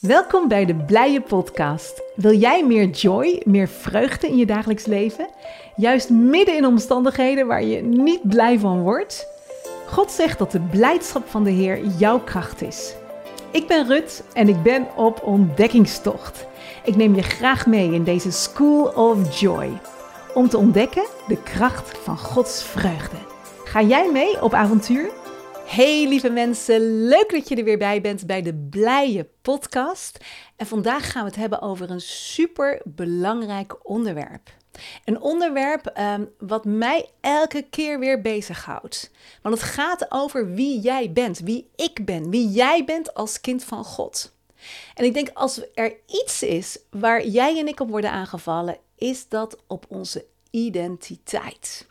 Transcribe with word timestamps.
Welkom 0.00 0.48
bij 0.48 0.64
de 0.64 0.74
Blije 0.74 1.20
Podcast. 1.20 2.02
Wil 2.14 2.32
jij 2.32 2.66
meer 2.66 2.88
joy, 2.88 3.42
meer 3.44 3.68
vreugde 3.68 4.28
in 4.28 4.36
je 4.36 4.46
dagelijks 4.46 4.86
leven? 4.86 5.28
Juist 5.76 6.10
midden 6.10 6.56
in 6.56 6.66
omstandigheden 6.66 7.46
waar 7.46 7.62
je 7.62 7.82
niet 7.82 8.28
blij 8.28 8.58
van 8.58 8.80
wordt? 8.82 9.26
God 9.88 10.10
zegt 10.10 10.38
dat 10.38 10.52
de 10.52 10.60
blijdschap 10.60 11.28
van 11.28 11.44
de 11.44 11.50
Heer 11.50 11.86
jouw 11.86 12.20
kracht 12.20 12.62
is. 12.62 12.94
Ik 13.50 13.66
ben 13.66 13.86
Rut 13.86 14.24
en 14.32 14.48
ik 14.48 14.62
ben 14.62 14.86
op 14.96 15.22
ontdekkingstocht. 15.22 16.46
Ik 16.84 16.96
neem 16.96 17.14
je 17.14 17.22
graag 17.22 17.66
mee 17.66 17.92
in 17.92 18.04
deze 18.04 18.32
School 18.32 18.84
of 18.84 19.40
Joy 19.40 19.68
om 20.34 20.48
te 20.48 20.58
ontdekken 20.58 21.06
de 21.28 21.42
kracht 21.42 21.98
van 21.98 22.18
Gods 22.18 22.64
vreugde. 22.64 23.16
Ga 23.64 23.82
jij 23.82 24.10
mee 24.12 24.42
op 24.42 24.54
avontuur? 24.54 25.10
Hey 25.66 26.08
lieve 26.08 26.30
mensen, 26.30 27.06
leuk 27.08 27.30
dat 27.30 27.48
je 27.48 27.56
er 27.56 27.64
weer 27.64 27.78
bij 27.78 28.00
bent 28.00 28.26
bij 28.26 28.42
de 28.42 28.54
Blije 28.54 29.28
Podcast. 29.42 30.18
En 30.56 30.66
vandaag 30.66 31.10
gaan 31.10 31.22
we 31.22 31.28
het 31.28 31.38
hebben 31.38 31.62
over 31.62 31.90
een 31.90 32.00
super 32.00 32.80
belangrijk 32.84 33.88
onderwerp. 33.88 34.50
Een 35.04 35.20
onderwerp 35.20 35.98
um, 35.98 36.30
wat 36.38 36.64
mij 36.64 37.10
elke 37.20 37.62
keer 37.70 37.98
weer 37.98 38.20
bezighoudt. 38.20 39.10
Want 39.42 39.54
het 39.54 39.64
gaat 39.64 40.06
over 40.08 40.54
wie 40.54 40.80
jij 40.80 41.12
bent, 41.12 41.38
wie 41.38 41.70
ik 41.76 42.04
ben, 42.04 42.30
wie 42.30 42.48
jij 42.48 42.84
bent 42.84 43.14
als 43.14 43.40
kind 43.40 43.64
van 43.64 43.84
God. 43.84 44.34
En 44.94 45.04
ik 45.04 45.14
denk 45.14 45.30
als 45.34 45.60
er 45.74 45.96
iets 46.06 46.42
is 46.42 46.78
waar 46.90 47.26
jij 47.26 47.58
en 47.58 47.68
ik 47.68 47.80
op 47.80 47.90
worden 47.90 48.10
aangevallen, 48.10 48.78
is 48.96 49.28
dat 49.28 49.58
op 49.66 49.84
onze 49.88 50.24
identiteit. 50.50 51.86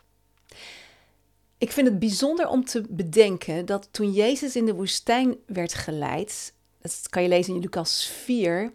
Ik 1.58 1.72
vind 1.72 1.86
het 1.86 1.98
bijzonder 1.98 2.48
om 2.48 2.64
te 2.64 2.82
bedenken 2.88 3.66
dat 3.66 3.88
toen 3.90 4.12
Jezus 4.12 4.56
in 4.56 4.64
de 4.64 4.74
woestijn 4.74 5.36
werd 5.46 5.74
geleid, 5.74 6.52
dat 6.80 7.06
kan 7.10 7.22
je 7.22 7.28
lezen 7.28 7.54
in 7.54 7.60
Lucas 7.60 8.06
4, 8.06 8.72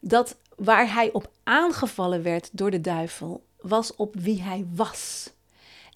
dat 0.00 0.36
waar 0.56 0.92
hij 0.92 1.12
op 1.12 1.30
aangevallen 1.42 2.22
werd 2.22 2.48
door 2.52 2.70
de 2.70 2.80
duivel, 2.80 3.44
was 3.60 3.96
op 3.96 4.14
wie 4.18 4.42
hij 4.42 4.66
was. 4.74 5.30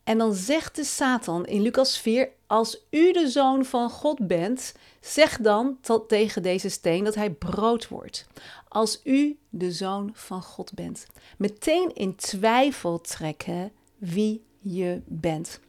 En 0.04 0.18
dan 0.18 0.34
zegt 0.34 0.76
de 0.76 0.84
Satan 0.84 1.46
in 1.46 1.62
Lucas 1.62 1.98
4: 1.98 2.28
Als 2.46 2.80
u 2.90 3.12
de 3.12 3.28
zoon 3.28 3.64
van 3.64 3.90
God 3.90 4.26
bent, 4.26 4.74
zeg 5.00 5.38
dan 5.38 5.78
tegen 6.06 6.42
deze 6.42 6.68
steen 6.68 7.04
dat 7.04 7.14
hij 7.14 7.30
brood 7.30 7.88
wordt. 7.88 8.26
Als 8.68 9.00
u 9.04 9.38
de 9.48 9.72
zoon 9.72 10.10
van 10.14 10.42
God 10.42 10.74
bent. 10.74 11.06
Meteen 11.38 11.94
in 11.94 12.16
twijfel 12.16 13.00
trekken 13.00 13.72
wie 13.98 14.44
je 14.58 15.00
bent. 15.04 15.60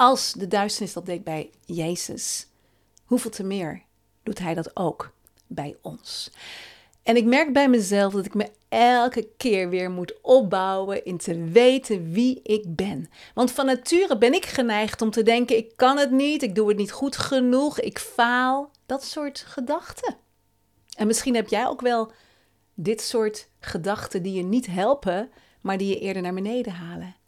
Als 0.00 0.32
de 0.32 0.48
duisternis 0.48 0.92
dat 0.92 1.06
deed 1.06 1.24
bij 1.24 1.50
Jezus, 1.64 2.46
hoeveel 3.04 3.30
te 3.30 3.42
meer 3.42 3.82
doet 4.22 4.38
hij 4.38 4.54
dat 4.54 4.76
ook 4.76 5.12
bij 5.46 5.76
ons. 5.82 6.30
En 7.02 7.16
ik 7.16 7.24
merk 7.24 7.52
bij 7.52 7.68
mezelf 7.68 8.12
dat 8.12 8.26
ik 8.26 8.34
me 8.34 8.50
elke 8.68 9.28
keer 9.36 9.68
weer 9.68 9.90
moet 9.90 10.20
opbouwen 10.22 11.04
in 11.04 11.18
te 11.18 11.44
weten 11.44 12.12
wie 12.12 12.42
ik 12.42 12.76
ben. 12.76 13.10
Want 13.34 13.50
van 13.50 13.66
nature 13.66 14.18
ben 14.18 14.34
ik 14.34 14.46
geneigd 14.46 15.02
om 15.02 15.10
te 15.10 15.22
denken: 15.22 15.56
ik 15.56 15.76
kan 15.76 15.98
het 15.98 16.10
niet, 16.10 16.42
ik 16.42 16.54
doe 16.54 16.68
het 16.68 16.76
niet 16.76 16.92
goed 16.92 17.16
genoeg, 17.16 17.80
ik 17.80 17.98
faal. 17.98 18.70
Dat 18.86 19.04
soort 19.04 19.38
gedachten. 19.38 20.16
En 20.96 21.06
misschien 21.06 21.34
heb 21.34 21.48
jij 21.48 21.66
ook 21.66 21.80
wel 21.80 22.12
dit 22.74 23.00
soort 23.00 23.48
gedachten 23.58 24.22
die 24.22 24.32
je 24.32 24.42
niet 24.42 24.66
helpen, 24.66 25.30
maar 25.60 25.78
die 25.78 25.88
je 25.88 25.98
eerder 25.98 26.22
naar 26.22 26.34
beneden 26.34 26.72
halen. 26.72 27.18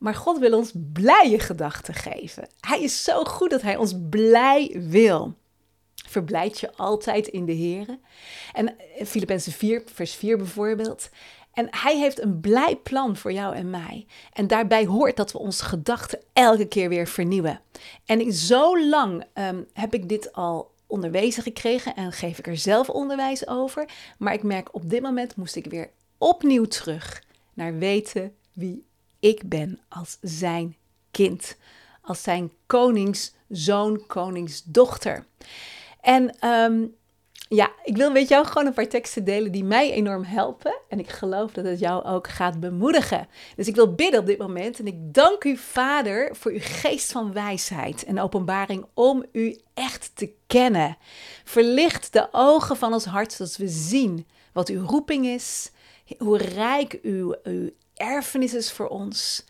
Maar 0.00 0.14
God 0.14 0.38
wil 0.38 0.56
ons 0.56 0.72
blije 0.92 1.38
gedachten 1.38 1.94
geven. 1.94 2.48
Hij 2.60 2.82
is 2.82 3.04
zo 3.04 3.24
goed 3.24 3.50
dat 3.50 3.62
hij 3.62 3.76
ons 3.76 3.94
blij 4.10 4.76
wil. 4.88 5.34
Verblijd 6.08 6.60
je 6.60 6.76
altijd 6.76 7.28
in 7.28 7.44
de 7.44 7.52
Heer. 7.52 7.98
En 8.52 8.76
Filippenzen 9.06 9.52
4, 9.52 9.82
vers 9.92 10.14
4 10.14 10.36
bijvoorbeeld. 10.36 11.08
En 11.52 11.68
hij 11.70 11.98
heeft 11.98 12.20
een 12.20 12.40
blij 12.40 12.76
plan 12.76 13.16
voor 13.16 13.32
jou 13.32 13.54
en 13.54 13.70
mij. 13.70 14.06
En 14.32 14.46
daarbij 14.46 14.86
hoort 14.86 15.16
dat 15.16 15.32
we 15.32 15.38
onze 15.38 15.64
gedachten 15.64 16.18
elke 16.32 16.66
keer 16.66 16.88
weer 16.88 17.06
vernieuwen. 17.06 17.60
En 18.04 18.32
zo 18.32 18.88
lang 18.88 19.24
um, 19.34 19.66
heb 19.72 19.94
ik 19.94 20.08
dit 20.08 20.32
al 20.32 20.70
onderwezen 20.86 21.42
gekregen 21.42 21.94
en 21.94 22.12
geef 22.12 22.38
ik 22.38 22.46
er 22.46 22.56
zelf 22.56 22.88
onderwijs 22.88 23.46
over. 23.48 23.88
Maar 24.18 24.32
ik 24.32 24.42
merk 24.42 24.74
op 24.74 24.90
dit 24.90 25.02
moment 25.02 25.36
moest 25.36 25.56
ik 25.56 25.66
weer 25.66 25.90
opnieuw 26.18 26.64
terug 26.64 27.22
naar 27.54 27.78
weten 27.78 28.34
wie 28.52 28.88
ik 29.20 29.48
ben 29.48 29.80
als 29.88 30.18
zijn 30.20 30.76
kind. 31.10 31.56
Als 32.02 32.22
zijn 32.22 32.52
koningszoon, 32.66 34.06
koningsdochter. 34.06 35.26
En 36.00 36.46
um, 36.48 36.94
ja, 37.48 37.70
ik 37.84 37.96
wil 37.96 38.10
met 38.10 38.28
jou 38.28 38.46
gewoon 38.46 38.66
een 38.66 38.72
paar 38.72 38.88
teksten 38.88 39.24
delen 39.24 39.52
die 39.52 39.64
mij 39.64 39.92
enorm 39.92 40.24
helpen. 40.24 40.78
En 40.88 40.98
ik 40.98 41.08
geloof 41.08 41.52
dat 41.52 41.64
het 41.64 41.78
jou 41.78 42.04
ook 42.04 42.28
gaat 42.28 42.60
bemoedigen. 42.60 43.28
Dus 43.56 43.68
ik 43.68 43.74
wil 43.74 43.94
bidden 43.94 44.20
op 44.20 44.26
dit 44.26 44.38
moment. 44.38 44.78
En 44.78 44.86
ik 44.86 45.14
dank 45.14 45.44
u, 45.44 45.56
Vader, 45.56 46.36
voor 46.36 46.52
uw 46.52 46.60
geest 46.62 47.12
van 47.12 47.32
wijsheid 47.32 48.04
en 48.04 48.20
openbaring 48.20 48.86
om 48.94 49.24
u 49.32 49.58
echt 49.74 50.10
te 50.14 50.32
kennen. 50.46 50.96
Verlicht 51.44 52.12
de 52.12 52.28
ogen 52.32 52.76
van 52.76 52.92
ons 52.92 53.04
hart, 53.04 53.32
zodat 53.32 53.56
we 53.56 53.68
zien 53.68 54.26
wat 54.52 54.68
uw 54.68 54.86
roeping 54.86 55.26
is, 55.26 55.70
hoe 56.18 56.38
rijk 56.38 56.98
uw, 57.02 57.34
uw 57.42 57.70
erfenis 58.00 58.54
is 58.54 58.72
voor 58.72 58.88
ons 58.88 59.44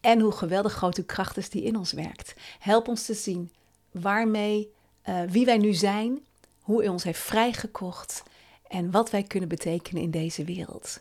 en 0.00 0.20
hoe 0.20 0.32
geweldig 0.32 0.72
groot 0.72 0.96
uw 0.96 1.04
kracht 1.04 1.36
is 1.36 1.50
die 1.50 1.62
in 1.62 1.76
ons 1.76 1.92
werkt. 1.92 2.34
Help 2.58 2.88
ons 2.88 3.04
te 3.04 3.14
zien 3.14 3.52
waarmee, 3.90 4.72
uh, 5.08 5.20
wie 5.28 5.44
wij 5.44 5.58
nu 5.58 5.72
zijn, 5.72 6.24
hoe 6.60 6.84
u 6.84 6.88
ons 6.88 7.04
heeft 7.04 7.20
vrijgekocht 7.20 8.22
en 8.68 8.90
wat 8.90 9.10
wij 9.10 9.22
kunnen 9.22 9.48
betekenen 9.48 10.02
in 10.02 10.10
deze 10.10 10.44
wereld. 10.44 11.00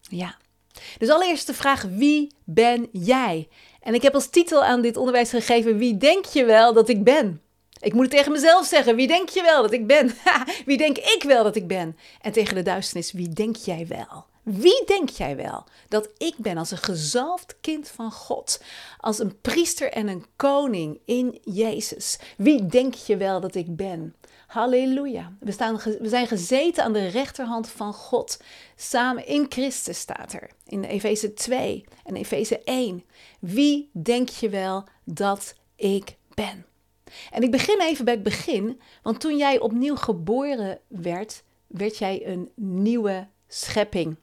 Ja. 0.00 0.36
Dus 0.98 1.08
allereerst 1.08 1.46
de 1.46 1.54
vraag: 1.54 1.82
wie 1.82 2.32
ben 2.44 2.88
jij? 2.92 3.48
En 3.80 3.94
ik 3.94 4.02
heb 4.02 4.14
als 4.14 4.28
titel 4.28 4.64
aan 4.64 4.82
dit 4.82 4.96
onderwijs 4.96 5.30
gegeven: 5.30 5.78
Wie 5.78 5.96
denk 5.96 6.24
je 6.24 6.44
wel 6.44 6.72
dat 6.72 6.88
ik 6.88 7.04
ben? 7.04 7.40
Ik 7.80 7.92
moet 7.92 8.02
het 8.02 8.10
tegen 8.10 8.32
mezelf 8.32 8.66
zeggen: 8.66 8.96
Wie 8.96 9.06
denk 9.06 9.28
je 9.28 9.42
wel 9.42 9.62
dat 9.62 9.72
ik 9.72 9.86
ben? 9.86 10.14
wie 10.66 10.76
denk 10.76 10.98
ik 10.98 11.22
wel 11.26 11.44
dat 11.44 11.56
ik 11.56 11.66
ben? 11.66 11.96
En 12.20 12.32
tegen 12.32 12.54
de 12.54 12.62
duisternis: 12.62 13.12
Wie 13.12 13.28
denk 13.28 13.56
jij 13.56 13.86
wel? 13.86 14.26
Wie 14.46 14.84
denk 14.86 15.08
jij 15.08 15.36
wel 15.36 15.64
dat 15.88 16.10
ik 16.16 16.34
ben 16.36 16.56
als 16.56 16.70
een 16.70 16.78
gezalfd 16.78 17.56
kind 17.60 17.88
van 17.88 18.12
God? 18.12 18.62
Als 18.98 19.18
een 19.18 19.40
priester 19.40 19.92
en 19.92 20.08
een 20.08 20.24
koning 20.36 21.00
in 21.04 21.38
Jezus? 21.44 22.18
Wie 22.36 22.66
denk 22.66 22.94
je 22.94 23.16
wel 23.16 23.40
dat 23.40 23.54
ik 23.54 23.76
ben? 23.76 24.14
Halleluja. 24.46 25.32
We, 25.40 25.52
staan, 25.52 25.76
we 25.76 26.08
zijn 26.08 26.26
gezeten 26.26 26.84
aan 26.84 26.92
de 26.92 27.06
rechterhand 27.06 27.68
van 27.68 27.92
God. 27.92 28.42
Samen 28.76 29.26
in 29.26 29.46
Christus 29.48 29.98
staat 29.98 30.32
er. 30.32 30.50
In 30.66 30.84
Efeze 30.84 31.34
2 31.34 31.84
en 32.04 32.16
Efeze 32.16 32.62
1. 32.64 33.04
Wie 33.40 33.90
denk 33.92 34.28
je 34.28 34.48
wel 34.48 34.84
dat 35.04 35.54
ik 35.76 36.16
ben? 36.34 36.66
En 37.30 37.42
ik 37.42 37.50
begin 37.50 37.80
even 37.80 38.04
bij 38.04 38.14
het 38.14 38.22
begin. 38.22 38.80
Want 39.02 39.20
toen 39.20 39.36
jij 39.36 39.60
opnieuw 39.60 39.96
geboren 39.96 40.78
werd, 40.88 41.42
werd 41.66 41.98
jij 41.98 42.26
een 42.26 42.50
nieuwe 42.54 43.28
schepping. 43.48 44.16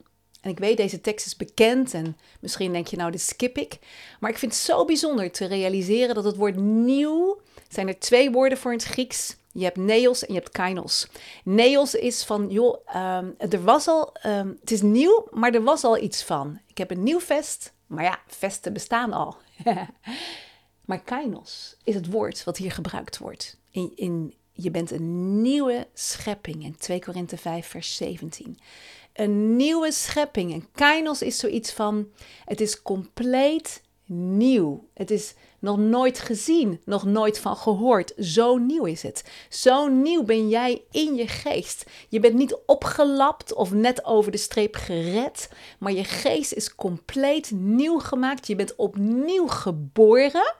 En 0.44 0.50
ik 0.50 0.59
weet, 0.59 0.78
deze 0.78 1.02
tekst 1.02 1.26
is 1.26 1.36
bekend 1.36 1.94
en 1.94 2.18
misschien 2.40 2.72
denk 2.72 2.88
je 2.88 2.98
nou, 2.98 3.12
dit 3.12 3.22
skip 3.22 3.58
ik. 3.58 3.80
Maar 4.20 4.30
ik 4.30 4.38
vind 4.38 4.52
het 4.52 4.62
zo 4.62 4.86
bijzonder 4.86 5.31
te 5.31 5.46
realiseren 5.46 6.16
dat 6.16 6.24
het 6.24 6.36
woord 6.36 6.56
nieuw, 6.56 7.40
zijn 7.70 7.88
er 7.88 8.00
twee 8.00 8.31
woorden 8.31 8.58
voor 8.58 8.72
in 8.72 8.78
het 8.78 8.88
Grieks. 8.88 9.36
Je 9.52 9.64
hebt 9.64 9.78
neos 9.78 10.26
en 10.26 10.34
je 10.34 10.40
hebt 10.40 10.52
kainos. 10.52 11.08
Neos 11.44 11.96
is 11.96 12.24
van, 12.24 12.50
joh, 12.50 12.78
um, 12.96 13.36
er 13.38 13.64
was 13.64 13.88
al, 13.88 14.16
um, 14.26 14.58
het 14.59 14.72
is 14.72 14.82
nieuw, 14.82 15.28
maar 15.32 15.53
er 15.53 15.64
was 15.64 15.84
al 15.84 15.98
iets 15.98 16.24
van. 16.24 16.59
Ik 16.68 16.78
heb 16.78 16.92
een 16.92 17.03
nieuw 17.03 17.20
vest, 17.20 17.74
maar 17.88 18.03
ja, 18.03 18.20
vesten 18.28 18.74
bestaan 18.74 19.14
al. 19.14 19.36
maar 20.86 21.02
kainos 21.03 21.78
is 21.84 21.96
het 21.96 22.12
woord 22.12 22.44
wat 22.44 22.58
hier 22.58 22.72
gebruikt 22.72 23.18
wordt. 23.18 23.58
In, 23.72 23.92
in, 23.96 24.34
je 24.52 24.72
bent 24.72 24.92
een 24.92 25.42
nieuwe 25.42 25.88
schepping 25.94 26.64
in 26.64 26.78
2 26.78 27.00
Korinthe 27.00 27.38
5, 27.38 27.68
vers 27.68 27.96
17 27.96 28.59
een 29.14 29.56
nieuwe 29.56 29.92
schepping. 29.92 30.54
En 30.54 30.68
kainos 30.72 31.22
is 31.22 31.38
zoiets 31.38 31.72
van, 31.72 32.08
het 32.46 32.62
is 32.62 32.82
compleet 32.82 33.82
nieuw. 34.06 34.88
Het 34.94 35.12
is 35.12 35.34
nog 35.60 35.78
nooit 35.78 36.20
gezien, 36.20 36.82
nog 36.86 37.06
nooit 37.06 37.40
van 37.40 37.56
gehoord. 37.56 38.14
Zo 38.18 38.58
nieuw 38.58 38.86
is 38.86 39.02
het. 39.02 39.24
Zo 39.50 39.88
nieuw 39.88 40.24
ben 40.24 40.50
jij 40.50 40.84
in 40.92 41.16
je 41.16 41.28
geest. 41.28 41.86
Je 42.10 42.20
bent 42.20 42.34
niet 42.34 42.58
opgelapt 42.66 43.54
of 43.54 43.72
net 43.72 44.06
over 44.06 44.32
de 44.32 44.38
streep 44.38 44.76
gered, 44.76 45.50
maar 45.80 45.92
je 45.92 46.04
geest 46.04 46.54
is 46.54 46.76
compleet 46.76 47.52
nieuw 47.52 48.00
gemaakt. 48.00 48.48
Je 48.48 48.56
bent 48.56 48.76
opnieuw 48.76 49.48
geboren. 49.48 50.56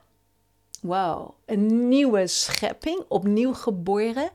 Wow, 0.82 1.30
een 1.46 1.88
nieuwe 1.88 2.28
schepping, 2.28 3.04
opnieuw 3.08 3.54
geboren. 3.54 4.30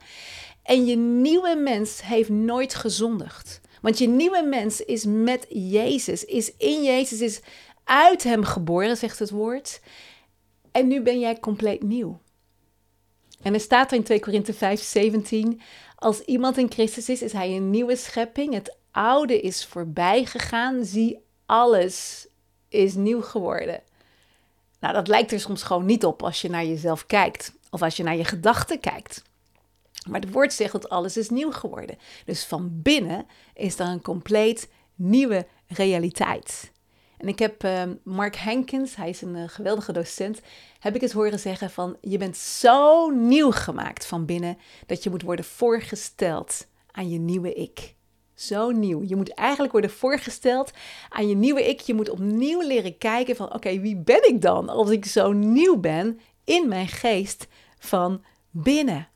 En 0.62 0.87
je 0.87 0.97
nieuwe 0.97 1.55
mens 1.55 2.03
heeft 2.03 2.29
nooit 2.29 2.75
gezondigd. 2.75 3.61
Want 3.82 3.98
je 3.98 4.08
nieuwe 4.08 4.42
mens 4.42 4.80
is 4.80 5.04
met 5.04 5.46
Jezus, 5.48 6.25
is 6.25 6.52
in 6.56 6.82
Jezus, 6.82 7.20
is 7.20 7.40
uit 7.84 8.22
Hem 8.22 8.44
geboren, 8.44 8.96
zegt 8.96 9.19
het 9.19 9.30
woord. 9.30 9.80
En 10.72 10.88
nu 10.88 11.02
ben 11.02 11.19
jij 11.19 11.40
compleet 11.40 11.82
nieuw. 11.82 12.20
En 13.42 13.54
er 13.54 13.60
staat 13.60 13.90
er 13.90 13.96
in 13.96 14.02
2 14.02 14.20
Korinthe 14.20 14.54
5, 14.54 14.80
17, 14.80 15.60
Als 15.96 16.20
iemand 16.20 16.58
in 16.58 16.70
Christus 16.70 17.08
is, 17.08 17.22
is 17.22 17.32
hij 17.32 17.56
een 17.56 17.70
nieuwe 17.70 17.96
schepping. 17.96 18.54
Het 18.54 18.76
oude 18.90 19.40
is 19.40 19.66
voorbij 19.66 20.24
gegaan. 20.24 20.84
Zie, 20.84 21.19
alles 21.46 22.26
is 22.69 22.94
nieuw 22.94 23.22
geworden. 23.22 23.82
Nou, 24.81 24.94
dat 24.94 25.08
lijkt 25.08 25.32
er 25.32 25.40
soms 25.40 25.62
gewoon 25.62 25.84
niet 25.84 26.04
op 26.04 26.22
als 26.22 26.40
je 26.40 26.50
naar 26.50 26.64
jezelf 26.64 27.06
kijkt 27.06 27.52
of 27.70 27.82
als 27.82 27.96
je 27.96 28.02
naar 28.02 28.16
je 28.16 28.24
gedachten 28.24 28.81
kijkt. 28.81 29.22
Maar 30.08 30.20
het 30.20 30.32
woord 30.32 30.52
zegt 30.52 30.72
dat 30.72 30.88
alles 30.88 31.16
is 31.16 31.31
nieuw 31.31 31.50
geworden. 31.50 31.99
Dus 32.25 32.44
van 32.44 32.70
binnen 32.82 33.26
is 33.55 33.78
er 33.78 33.87
een 33.87 34.02
compleet 34.02 34.69
nieuwe 34.94 35.46
realiteit. 35.66 36.72
En 37.19 37.28
ik 37.28 37.38
heb 37.38 37.64
uh, 37.64 37.82
Mark 38.05 38.37
Hankins, 38.37 38.96
hij 38.96 39.08
is 39.08 39.22
een 39.22 39.37
uh, 39.37 39.43
geweldige 39.46 39.93
docent, 39.93 40.40
heb 40.78 40.94
ik 40.94 41.02
eens 41.02 41.12
horen 41.12 41.38
zeggen 41.38 41.70
van 41.70 41.96
je 42.00 42.19
bent 42.19 42.37
zo 42.37 43.10
nieuw 43.10 43.50
gemaakt 43.50 44.06
van 44.06 44.25
binnen 44.25 44.58
dat 44.87 45.02
je 45.02 45.10
moet 45.10 45.22
worden 45.22 45.44
voorgesteld 45.44 46.66
aan 46.90 47.10
je 47.10 47.19
nieuwe 47.19 47.52
ik. 47.52 47.96
Zo 48.34 48.70
nieuw. 48.70 49.02
Je 49.02 49.16
moet 49.16 49.34
eigenlijk 49.34 49.72
worden 49.72 49.90
voorgesteld 49.90 50.70
aan 51.08 51.28
je 51.28 51.34
nieuwe 51.34 51.69
ik. 51.69 51.81
Je 51.81 51.94
moet 51.94 52.10
opnieuw 52.10 52.60
leren 52.60 52.99
kijken 52.99 53.37
van 53.37 53.55
oké, 53.55 53.81
wie 53.81 53.96
ben 53.96 54.28
ik 54.28 54.43
dan 54.43 54.69
als 54.69 54.90
ik 54.90 55.05
zo 55.05 55.32
nieuw 55.32 55.76
ben 55.76 56.20
in 56.44 56.69
mijn 56.69 56.88
geest 56.88 57.46
van 57.78 58.25
binnen. 58.50 59.08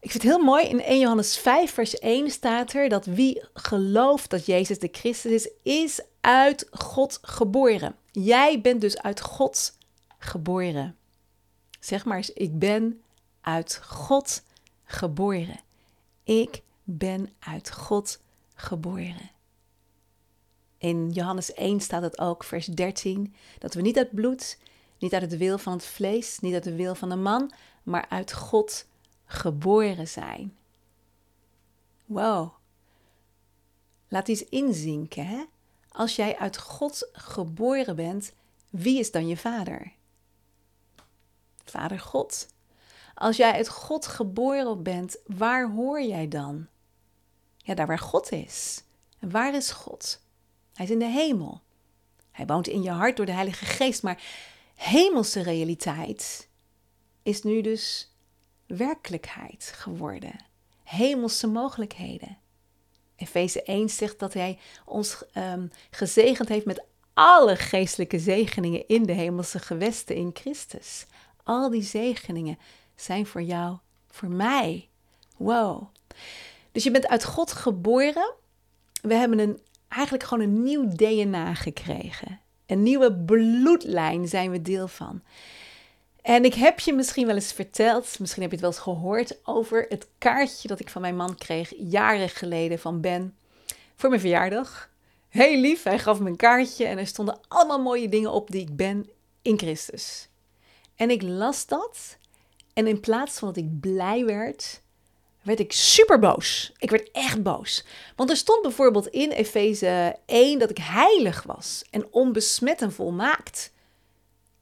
Ik 0.00 0.10
vind 0.10 0.22
het 0.22 0.32
heel 0.32 0.44
mooi, 0.44 0.64
in 0.64 0.80
1 0.80 0.98
Johannes 0.98 1.36
5, 1.36 1.72
vers 1.72 1.98
1 1.98 2.30
staat 2.30 2.72
er 2.72 2.88
dat 2.88 3.04
wie 3.04 3.44
gelooft 3.52 4.30
dat 4.30 4.46
Jezus 4.46 4.78
de 4.78 4.88
Christus 4.92 5.32
is, 5.32 5.50
is 5.62 6.00
uit 6.20 6.66
God 6.70 7.18
geboren. 7.22 7.96
Jij 8.12 8.60
bent 8.60 8.80
dus 8.80 9.02
uit 9.02 9.20
God 9.20 9.78
geboren. 10.18 10.96
Zeg 11.80 12.04
maar 12.04 12.16
eens, 12.16 12.32
ik 12.32 12.58
ben 12.58 13.02
uit 13.40 13.80
God 13.84 14.42
geboren. 14.84 15.60
Ik 16.24 16.62
ben 16.84 17.32
uit 17.38 17.72
God 17.72 18.20
geboren. 18.54 19.30
In 20.78 21.10
Johannes 21.10 21.52
1 21.52 21.80
staat 21.80 22.02
het 22.02 22.18
ook, 22.18 22.44
vers 22.44 22.66
13, 22.66 23.34
dat 23.58 23.74
we 23.74 23.80
niet 23.80 23.96
uit 23.96 24.14
bloed, 24.14 24.58
niet 24.98 25.12
uit 25.12 25.22
het 25.22 25.36
wil 25.36 25.58
van 25.58 25.72
het 25.72 25.84
vlees, 25.84 26.38
niet 26.38 26.54
uit 26.54 26.64
de 26.64 26.74
wil 26.74 26.94
van 26.94 27.08
de 27.08 27.16
man, 27.16 27.52
maar 27.88 28.06
uit 28.08 28.32
God 28.32 28.86
geboren 29.24 30.08
zijn. 30.08 30.56
Wow. 32.04 32.52
Laat 34.08 34.28
iets 34.28 34.44
inzinken, 34.44 35.26
hè? 35.26 35.44
Als 35.88 36.16
jij 36.16 36.38
uit 36.38 36.58
God 36.58 37.08
geboren 37.12 37.96
bent, 37.96 38.32
wie 38.70 38.98
is 38.98 39.10
dan 39.10 39.26
je 39.26 39.36
vader? 39.36 39.92
Vader 41.64 42.00
God. 42.00 42.48
Als 43.14 43.36
jij 43.36 43.52
uit 43.52 43.68
God 43.68 44.06
geboren 44.06 44.82
bent, 44.82 45.16
waar 45.26 45.70
hoor 45.70 46.02
jij 46.02 46.28
dan? 46.28 46.66
Ja, 47.56 47.74
daar 47.74 47.86
waar 47.86 47.98
God 47.98 48.32
is. 48.32 48.82
En 49.18 49.30
waar 49.30 49.54
is 49.54 49.70
God? 49.70 50.20
Hij 50.74 50.84
is 50.84 50.92
in 50.92 50.98
de 50.98 51.04
hemel. 51.04 51.60
Hij 52.30 52.46
woont 52.46 52.66
in 52.66 52.82
je 52.82 52.90
hart 52.90 53.16
door 53.16 53.26
de 53.26 53.32
Heilige 53.32 53.64
Geest, 53.64 54.02
maar 54.02 54.22
hemelse 54.74 55.42
realiteit 55.42 56.47
is 57.22 57.42
nu 57.42 57.60
dus 57.60 58.12
werkelijkheid 58.66 59.72
geworden. 59.74 60.44
Hemelse 60.84 61.46
mogelijkheden. 61.46 62.38
Efeze 63.16 63.62
1 63.62 63.88
zegt 63.88 64.18
dat 64.18 64.34
hij 64.34 64.58
ons 64.84 65.24
um, 65.34 65.70
gezegend 65.90 66.48
heeft 66.48 66.66
met 66.66 66.84
alle 67.14 67.56
geestelijke 67.56 68.18
zegeningen 68.18 68.88
in 68.88 69.02
de 69.02 69.12
hemelse 69.12 69.58
gewesten 69.58 70.16
in 70.16 70.30
Christus. 70.32 71.06
Al 71.42 71.70
die 71.70 71.82
zegeningen 71.82 72.58
zijn 72.96 73.26
voor 73.26 73.42
jou, 73.42 73.78
voor 74.10 74.28
mij. 74.28 74.88
Wow. 75.36 75.88
Dus 76.72 76.84
je 76.84 76.90
bent 76.90 77.08
uit 77.08 77.24
God 77.24 77.52
geboren. 77.52 78.34
We 79.02 79.14
hebben 79.14 79.38
een, 79.38 79.60
eigenlijk 79.88 80.24
gewoon 80.24 80.44
een 80.44 80.62
nieuw 80.62 80.88
DNA 80.88 81.54
gekregen. 81.54 82.40
Een 82.66 82.82
nieuwe 82.82 83.14
bloedlijn 83.14 84.28
zijn 84.28 84.50
we 84.50 84.62
deel 84.62 84.88
van. 84.88 85.22
En 86.28 86.44
ik 86.44 86.54
heb 86.54 86.80
je 86.80 86.92
misschien 86.92 87.26
wel 87.26 87.34
eens 87.34 87.52
verteld, 87.52 88.18
misschien 88.18 88.42
heb 88.42 88.50
je 88.50 88.56
het 88.56 88.66
wel 88.66 88.74
eens 88.74 88.82
gehoord, 88.82 89.38
over 89.44 89.86
het 89.88 90.08
kaartje 90.18 90.68
dat 90.68 90.80
ik 90.80 90.90
van 90.90 91.00
mijn 91.00 91.16
man 91.16 91.36
kreeg 91.36 91.72
jaren 91.76 92.28
geleden 92.28 92.78
van 92.78 93.00
Ben 93.00 93.36
voor 93.94 94.08
mijn 94.08 94.20
verjaardag. 94.20 94.90
Heel 95.28 95.60
lief, 95.60 95.82
hij 95.82 95.98
gaf 95.98 96.20
me 96.20 96.30
een 96.30 96.36
kaartje 96.36 96.84
en 96.84 96.98
er 96.98 97.06
stonden 97.06 97.40
allemaal 97.48 97.82
mooie 97.82 98.08
dingen 98.08 98.32
op 98.32 98.50
die 98.50 98.60
ik 98.60 98.76
ben 98.76 99.10
in 99.42 99.58
Christus. 99.58 100.28
En 100.96 101.10
ik 101.10 101.22
las 101.22 101.66
dat 101.66 102.16
en 102.72 102.86
in 102.86 103.00
plaats 103.00 103.38
van 103.38 103.48
dat 103.48 103.56
ik 103.56 103.80
blij 103.80 104.24
werd, 104.24 104.82
werd 105.42 105.60
ik 105.60 105.72
super 105.72 106.18
boos. 106.18 106.72
Ik 106.78 106.90
werd 106.90 107.10
echt 107.12 107.42
boos. 107.42 107.84
Want 108.16 108.30
er 108.30 108.36
stond 108.36 108.62
bijvoorbeeld 108.62 109.06
in 109.06 109.30
Efeze 109.30 110.16
1 110.26 110.58
dat 110.58 110.70
ik 110.70 110.78
heilig 110.78 111.42
was 111.42 111.84
en 111.90 112.12
onbesmet 112.12 112.82
en 112.82 112.92
volmaakt. 112.92 113.72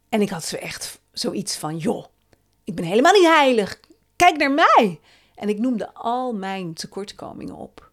En 0.08 0.20
ik 0.20 0.30
had 0.30 0.44
zo 0.44 0.56
echt 0.56 1.00
zoiets 1.18 1.56
van, 1.56 1.76
joh, 1.76 2.04
ik 2.64 2.74
ben 2.74 2.84
helemaal 2.84 3.12
niet 3.12 3.26
heilig. 3.26 3.80
Kijk 4.16 4.36
naar 4.36 4.50
mij. 4.50 5.00
En 5.34 5.48
ik 5.48 5.58
noemde 5.58 5.94
al 5.94 6.32
mijn 6.32 6.74
tekortkomingen 6.74 7.54
op. 7.56 7.90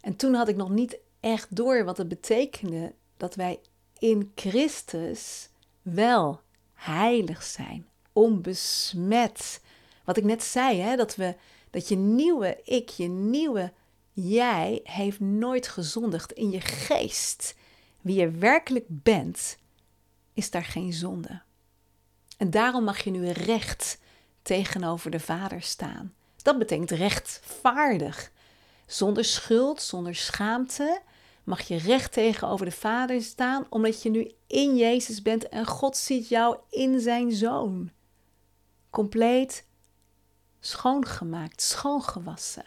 En 0.00 0.16
toen 0.16 0.34
had 0.34 0.48
ik 0.48 0.56
nog 0.56 0.70
niet 0.70 0.98
echt 1.20 1.56
door 1.56 1.84
wat 1.84 1.96
het 1.96 2.08
betekende 2.08 2.94
dat 3.16 3.34
wij 3.34 3.60
in 3.98 4.32
Christus 4.34 5.48
wel 5.82 6.40
heilig 6.74 7.42
zijn, 7.42 7.88
onbesmet. 8.12 9.60
Wat 10.04 10.16
ik 10.16 10.24
net 10.24 10.42
zei, 10.42 10.80
hè, 10.80 10.96
dat, 10.96 11.16
we, 11.16 11.36
dat 11.70 11.88
je 11.88 11.96
nieuwe 11.96 12.60
ik, 12.64 12.88
je 12.88 13.08
nieuwe 13.08 13.72
jij, 14.12 14.80
heeft 14.84 15.20
nooit 15.20 15.68
gezondigd 15.68 16.32
in 16.32 16.50
je 16.50 16.60
geest. 16.60 17.54
Wie 18.00 18.16
je 18.16 18.30
werkelijk 18.30 18.86
bent, 18.88 19.58
is 20.32 20.50
daar 20.50 20.64
geen 20.64 20.92
zonde. 20.92 21.42
En 22.42 22.50
daarom 22.50 22.84
mag 22.84 23.04
je 23.04 23.10
nu 23.10 23.30
recht 23.30 23.98
tegenover 24.42 25.10
de 25.10 25.20
Vader 25.20 25.62
staan. 25.62 26.14
Dat 26.36 26.58
betekent 26.58 26.90
rechtvaardig. 26.90 28.32
Zonder 28.86 29.24
schuld, 29.24 29.82
zonder 29.82 30.14
schaamte 30.14 31.00
mag 31.44 31.60
je 31.60 31.76
recht 31.76 32.12
tegenover 32.12 32.66
de 32.66 32.72
Vader 32.72 33.22
staan, 33.22 33.66
omdat 33.68 34.02
je 34.02 34.10
nu 34.10 34.32
in 34.46 34.76
Jezus 34.76 35.22
bent 35.22 35.48
en 35.48 35.66
God 35.66 35.96
ziet 35.96 36.28
jou 36.28 36.56
in 36.70 37.00
zijn 37.00 37.32
Zoon. 37.32 37.90
Compleet 38.90 39.66
schoongemaakt, 40.60 41.62
schoongewassen. 41.62 42.66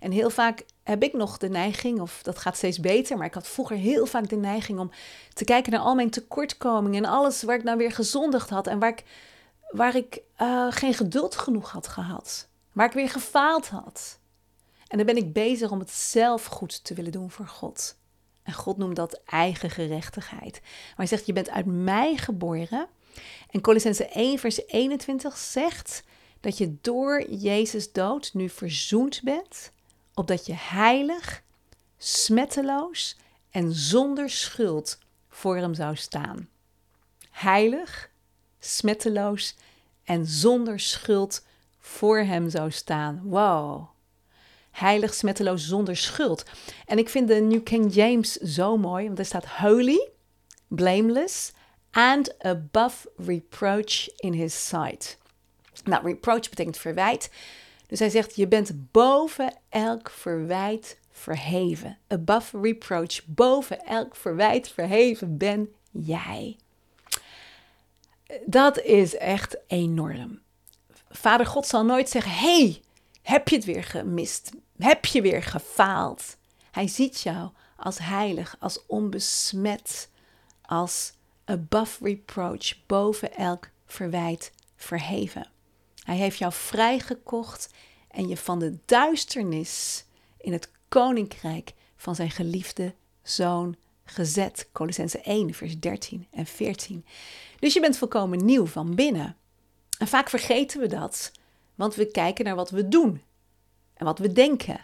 En 0.00 0.10
heel 0.10 0.30
vaak 0.30 0.64
heb 0.84 1.02
ik 1.02 1.12
nog 1.12 1.38
de 1.38 1.48
neiging, 1.48 2.00
of 2.00 2.20
dat 2.22 2.38
gaat 2.38 2.56
steeds 2.56 2.80
beter, 2.80 3.16
maar 3.16 3.26
ik 3.26 3.34
had 3.34 3.48
vroeger 3.48 3.76
heel 3.76 4.06
vaak 4.06 4.28
de 4.28 4.36
neiging 4.36 4.78
om 4.78 4.90
te 5.32 5.44
kijken 5.44 5.72
naar 5.72 5.80
al 5.80 5.94
mijn 5.94 6.10
tekortkomingen 6.10 7.04
en 7.04 7.10
alles 7.10 7.42
waar 7.42 7.56
ik 7.56 7.64
nou 7.64 7.76
weer 7.76 7.92
gezondigd 7.92 8.50
had 8.50 8.66
en 8.66 8.78
waar 8.78 8.90
ik, 8.90 9.04
waar 9.70 9.96
ik 9.96 10.20
uh, 10.42 10.66
geen 10.70 10.94
geduld 10.94 11.36
genoeg 11.36 11.70
had 11.70 11.88
gehad, 11.88 12.48
waar 12.72 12.86
ik 12.86 12.92
weer 12.92 13.08
gefaald 13.08 13.68
had. 13.68 14.18
En 14.86 14.96
dan 14.96 15.06
ben 15.06 15.16
ik 15.16 15.32
bezig 15.32 15.70
om 15.70 15.78
het 15.78 15.90
zelf 15.90 16.44
goed 16.44 16.84
te 16.84 16.94
willen 16.94 17.12
doen 17.12 17.30
voor 17.30 17.46
God. 17.46 17.96
En 18.42 18.52
God 18.52 18.76
noemt 18.76 18.96
dat 18.96 19.20
eigen 19.24 19.70
gerechtigheid. 19.70 20.60
Maar 20.62 20.92
hij 20.96 21.06
zegt, 21.06 21.26
je 21.26 21.32
bent 21.32 21.50
uit 21.50 21.66
mij 21.66 22.16
geboren. 22.16 22.86
En 23.50 23.60
Colossense 23.60 24.08
1 24.08 24.38
vers 24.38 24.66
21 24.66 25.36
zegt 25.36 26.02
dat 26.40 26.58
je 26.58 26.76
door 26.80 27.30
Jezus 27.30 27.92
dood 27.92 28.30
nu 28.34 28.48
verzoend 28.48 29.20
bent 29.22 29.72
opdat 30.14 30.46
je 30.46 30.54
heilig, 30.56 31.42
smetteloos 31.96 33.16
en 33.50 33.72
zonder 33.72 34.30
schuld 34.30 34.98
voor 35.28 35.56
hem 35.56 35.74
zou 35.74 35.96
staan. 35.96 36.48
Heilig, 37.30 38.10
smetteloos 38.58 39.54
en 40.04 40.26
zonder 40.26 40.80
schuld 40.80 41.46
voor 41.78 42.18
hem 42.18 42.50
zou 42.50 42.70
staan. 42.70 43.20
Wow. 43.24 43.88
Heilig, 44.70 45.14
smetteloos, 45.14 45.66
zonder 45.66 45.96
schuld. 45.96 46.44
En 46.86 46.98
ik 46.98 47.08
vind 47.08 47.28
de 47.28 47.34
New 47.40 47.62
King 47.62 47.94
James 47.94 48.32
zo 48.32 48.76
mooi, 48.76 49.06
want 49.06 49.18
er 49.18 49.24
staat 49.24 49.46
holy, 49.46 50.08
blameless 50.68 51.52
and 51.90 52.44
above 52.44 53.10
reproach 53.16 54.08
in 54.16 54.32
his 54.32 54.66
sight. 54.68 55.18
Nou, 55.84 56.04
reproach 56.04 56.48
betekent 56.48 56.76
verwijt. 56.76 57.30
Dus 57.86 57.98
hij 57.98 58.10
zegt: 58.10 58.36
Je 58.36 58.48
bent 58.48 58.90
boven 58.92 59.54
elk 59.68 60.10
verwijt 60.10 60.98
verheven. 61.10 61.98
Above 62.08 62.60
reproach, 62.60 63.26
boven 63.26 63.84
elk 63.84 64.16
verwijt 64.16 64.68
verheven 64.68 65.36
ben 65.36 65.68
jij. 65.90 66.56
Dat 68.46 68.80
is 68.80 69.16
echt 69.16 69.56
enorm. 69.66 70.40
Vader 71.10 71.46
God 71.46 71.66
zal 71.66 71.84
nooit 71.84 72.08
zeggen: 72.08 72.32
hey, 72.32 72.82
heb 73.22 73.48
je 73.48 73.56
het 73.56 73.64
weer 73.64 73.84
gemist? 73.84 74.50
Heb 74.78 75.04
je 75.04 75.22
weer 75.22 75.42
gefaald? 75.42 76.36
Hij 76.70 76.88
ziet 76.88 77.20
jou 77.20 77.50
als 77.76 77.98
heilig, 77.98 78.56
als 78.58 78.86
onbesmet, 78.86 80.10
als 80.62 81.12
above 81.44 82.04
reproach, 82.04 82.86
boven 82.86 83.36
elk 83.36 83.68
verwijt 83.86 84.52
verheven. 84.76 85.48
Hij 86.04 86.16
heeft 86.16 86.38
jou 86.38 86.52
vrijgekocht 86.52 87.74
en 88.08 88.28
je 88.28 88.36
van 88.36 88.58
de 88.58 88.78
duisternis 88.84 90.04
in 90.38 90.52
het 90.52 90.70
koninkrijk 90.88 91.72
van 91.96 92.14
zijn 92.14 92.30
geliefde 92.30 92.94
zoon 93.22 93.76
gezet. 94.04 94.68
Colossense 94.72 95.20
1, 95.20 95.54
vers 95.54 95.80
13 95.80 96.26
en 96.30 96.46
14. 96.46 97.04
Dus 97.58 97.74
je 97.74 97.80
bent 97.80 97.96
volkomen 97.96 98.44
nieuw 98.44 98.66
van 98.66 98.94
binnen. 98.94 99.36
En 99.98 100.08
vaak 100.08 100.28
vergeten 100.28 100.80
we 100.80 100.86
dat, 100.86 101.32
want 101.74 101.94
we 101.94 102.06
kijken 102.06 102.44
naar 102.44 102.54
wat 102.54 102.70
we 102.70 102.88
doen 102.88 103.22
en 103.94 104.04
wat 104.04 104.18
we 104.18 104.32
denken. 104.32 104.80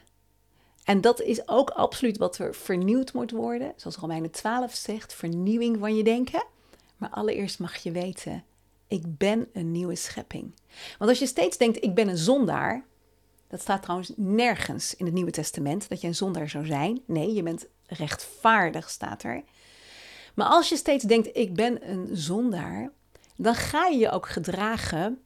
En 0.84 1.00
dat 1.00 1.20
is 1.20 1.48
ook 1.48 1.70
absoluut 1.70 2.18
wat 2.18 2.38
er 2.38 2.54
vernieuwd 2.54 3.12
moet 3.12 3.30
worden. 3.30 3.72
Zoals 3.76 3.96
Romeinen 3.96 4.30
12 4.30 4.74
zegt, 4.74 5.14
vernieuwing 5.14 5.78
van 5.78 5.96
je 5.96 6.02
denken. 6.02 6.44
Maar 6.96 7.10
allereerst 7.10 7.58
mag 7.58 7.76
je 7.76 7.90
weten, 7.90 8.44
ik 8.90 9.18
ben 9.18 9.48
een 9.52 9.72
nieuwe 9.72 9.94
schepping. 9.94 10.54
Want 10.98 11.10
als 11.10 11.18
je 11.18 11.26
steeds 11.26 11.56
denkt, 11.56 11.84
ik 11.84 11.94
ben 11.94 12.08
een 12.08 12.16
zondaar, 12.16 12.84
dat 13.48 13.60
staat 13.60 13.82
trouwens 13.82 14.12
nergens 14.16 14.96
in 14.96 15.04
het 15.04 15.14
Nieuwe 15.14 15.30
Testament 15.30 15.88
dat 15.88 16.00
je 16.00 16.06
een 16.06 16.14
zondaar 16.14 16.48
zou 16.48 16.66
zijn. 16.66 17.02
Nee, 17.06 17.32
je 17.32 17.42
bent 17.42 17.66
rechtvaardig, 17.86 18.90
staat 18.90 19.22
er. 19.22 19.42
Maar 20.34 20.46
als 20.46 20.68
je 20.68 20.76
steeds 20.76 21.04
denkt, 21.04 21.36
ik 21.36 21.54
ben 21.54 21.90
een 21.90 22.08
zondaar, 22.12 22.92
dan 23.36 23.54
ga 23.54 23.86
je 23.86 23.98
je 23.98 24.10
ook 24.10 24.28
gedragen 24.28 25.22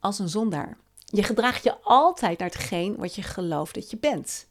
als 0.00 0.18
een 0.18 0.28
zondaar. 0.28 0.76
Je 1.04 1.22
gedraagt 1.22 1.64
je 1.64 1.76
altijd 1.82 2.38
naar 2.38 2.48
hetgeen 2.48 2.96
wat 2.96 3.14
je 3.14 3.22
gelooft 3.22 3.74
dat 3.74 3.90
je 3.90 3.96
bent. 3.96 4.46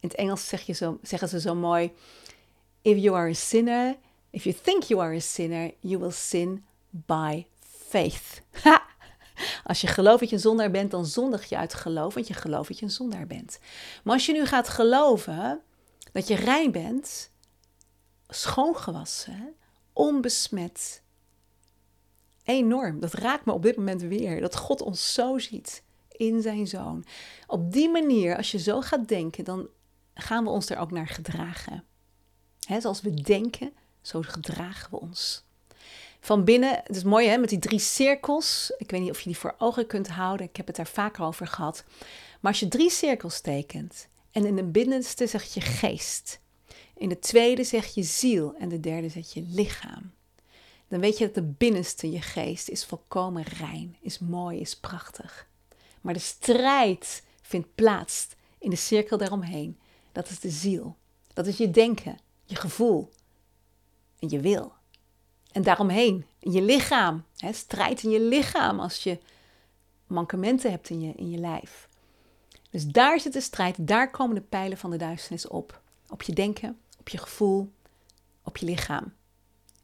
In 0.00 0.08
het 0.08 0.18
Engels 0.18 0.48
zeg 0.48 0.62
je 0.62 0.72
zo, 0.72 0.98
zeggen 1.02 1.28
ze 1.28 1.40
zo 1.40 1.54
mooi: 1.54 1.92
If 2.82 2.96
you 2.96 3.16
are 3.16 3.30
a 3.30 3.34
sinner, 3.34 3.96
if 4.30 4.44
you 4.44 4.56
think 4.62 4.82
you 4.82 5.00
are 5.00 5.16
a 5.16 5.20
sinner, 5.20 5.72
you 5.80 5.98
will 5.98 6.10
sin 6.10 6.64
by 6.90 7.46
faith. 7.90 8.42
Als 9.64 9.80
je 9.80 9.86
gelooft 9.86 10.20
dat 10.20 10.28
je 10.28 10.34
een 10.34 10.40
zondaar 10.40 10.70
bent, 10.70 10.90
dan 10.90 11.06
zondig 11.06 11.48
je 11.48 11.56
uit 11.56 11.74
geloof, 11.74 12.14
want 12.14 12.26
je 12.26 12.34
gelooft 12.34 12.68
dat 12.68 12.78
je 12.78 12.84
een 12.84 12.90
zondaar 12.90 13.26
bent. 13.26 13.58
Maar 14.04 14.14
als 14.14 14.26
je 14.26 14.32
nu 14.32 14.46
gaat 14.46 14.68
geloven 14.68 15.60
dat 16.12 16.28
je 16.28 16.34
rein 16.34 16.72
bent, 16.72 17.30
schoongewassen, 18.28 19.54
onbesmet, 19.92 21.02
enorm. 22.44 23.00
Dat 23.00 23.12
raakt 23.12 23.44
me 23.44 23.52
op 23.52 23.62
dit 23.62 23.76
moment 23.76 24.02
weer, 24.02 24.40
dat 24.40 24.56
God 24.56 24.80
ons 24.80 25.12
zo 25.14 25.38
ziet 25.38 25.82
in 26.08 26.42
zijn 26.42 26.66
zoon. 26.66 27.04
Op 27.46 27.72
die 27.72 27.90
manier, 27.90 28.36
als 28.36 28.50
je 28.50 28.58
zo 28.58 28.80
gaat 28.80 29.08
denken, 29.08 29.44
dan 29.44 29.68
gaan 30.14 30.44
we 30.44 30.50
ons 30.50 30.70
er 30.70 30.78
ook 30.78 30.90
naar 30.90 31.08
gedragen. 31.08 31.84
He, 32.60 32.80
zoals 32.80 33.00
we 33.00 33.10
denken, 33.10 33.72
zo 34.00 34.22
gedragen 34.22 34.90
we 34.90 35.00
ons. 35.00 35.44
Van 36.20 36.44
binnen, 36.44 36.80
het 36.84 36.96
is 36.96 37.04
mooi 37.04 37.28
hè, 37.28 37.38
met 37.38 37.48
die 37.48 37.58
drie 37.58 37.78
cirkels. 37.78 38.72
Ik 38.78 38.90
weet 38.90 39.00
niet 39.00 39.10
of 39.10 39.18
je 39.18 39.28
die 39.28 39.38
voor 39.38 39.54
ogen 39.58 39.86
kunt 39.86 40.08
houden. 40.08 40.46
Ik 40.46 40.56
heb 40.56 40.66
het 40.66 40.76
daar 40.76 40.86
vaker 40.86 41.24
over 41.24 41.46
gehad. 41.46 41.84
Maar 42.40 42.50
als 42.52 42.60
je 42.60 42.68
drie 42.68 42.90
cirkels 42.90 43.40
tekent 43.40 44.08
en 44.30 44.46
in 44.46 44.56
de 44.56 44.64
binnenste 44.64 45.26
zeg 45.26 45.54
je 45.54 45.60
geest. 45.60 46.40
In 46.94 47.08
de 47.08 47.18
tweede 47.18 47.64
zeg 47.64 47.94
je 47.94 48.02
ziel 48.02 48.54
en 48.58 48.68
de 48.68 48.80
derde 48.80 49.08
zet 49.08 49.32
je 49.32 49.42
lichaam. 49.48 50.12
Dan 50.88 51.00
weet 51.00 51.18
je 51.18 51.24
dat 51.24 51.34
de 51.34 51.42
binnenste, 51.42 52.10
je 52.10 52.20
geest, 52.20 52.68
is 52.68 52.84
volkomen 52.84 53.42
rein, 53.42 53.96
is 54.00 54.18
mooi, 54.18 54.60
is 54.60 54.76
prachtig. 54.76 55.48
Maar 56.00 56.14
de 56.14 56.20
strijd 56.20 57.22
vindt 57.42 57.74
plaats 57.74 58.28
in 58.58 58.70
de 58.70 58.76
cirkel 58.76 59.18
daaromheen. 59.18 59.78
Dat 60.12 60.28
is 60.28 60.40
de 60.40 60.50
ziel. 60.50 60.96
Dat 61.32 61.46
is 61.46 61.56
je 61.56 61.70
denken, 61.70 62.18
je 62.44 62.56
gevoel 62.56 63.10
en 64.18 64.28
je 64.28 64.40
wil. 64.40 64.72
En 65.52 65.62
daaromheen, 65.62 66.24
je 66.38 66.62
lichaam. 66.62 67.24
Hè, 67.36 67.52
strijd 67.52 68.02
in 68.02 68.10
je 68.10 68.20
lichaam 68.20 68.80
als 68.80 69.02
je 69.02 69.18
mankementen 70.06 70.70
hebt 70.70 70.90
in 70.90 71.00
je, 71.00 71.12
in 71.16 71.30
je 71.30 71.38
lijf. 71.38 71.88
Dus 72.70 72.86
daar 72.86 73.20
zit 73.20 73.32
de 73.32 73.40
strijd, 73.40 73.86
daar 73.86 74.10
komen 74.10 74.34
de 74.34 74.40
pijlen 74.40 74.78
van 74.78 74.90
de 74.90 74.96
duisternis 74.96 75.48
op. 75.48 75.80
Op 76.08 76.22
je 76.22 76.32
denken, 76.32 76.78
op 76.98 77.08
je 77.08 77.18
gevoel, 77.18 77.72
op 78.44 78.56
je 78.56 78.66
lichaam. 78.66 79.12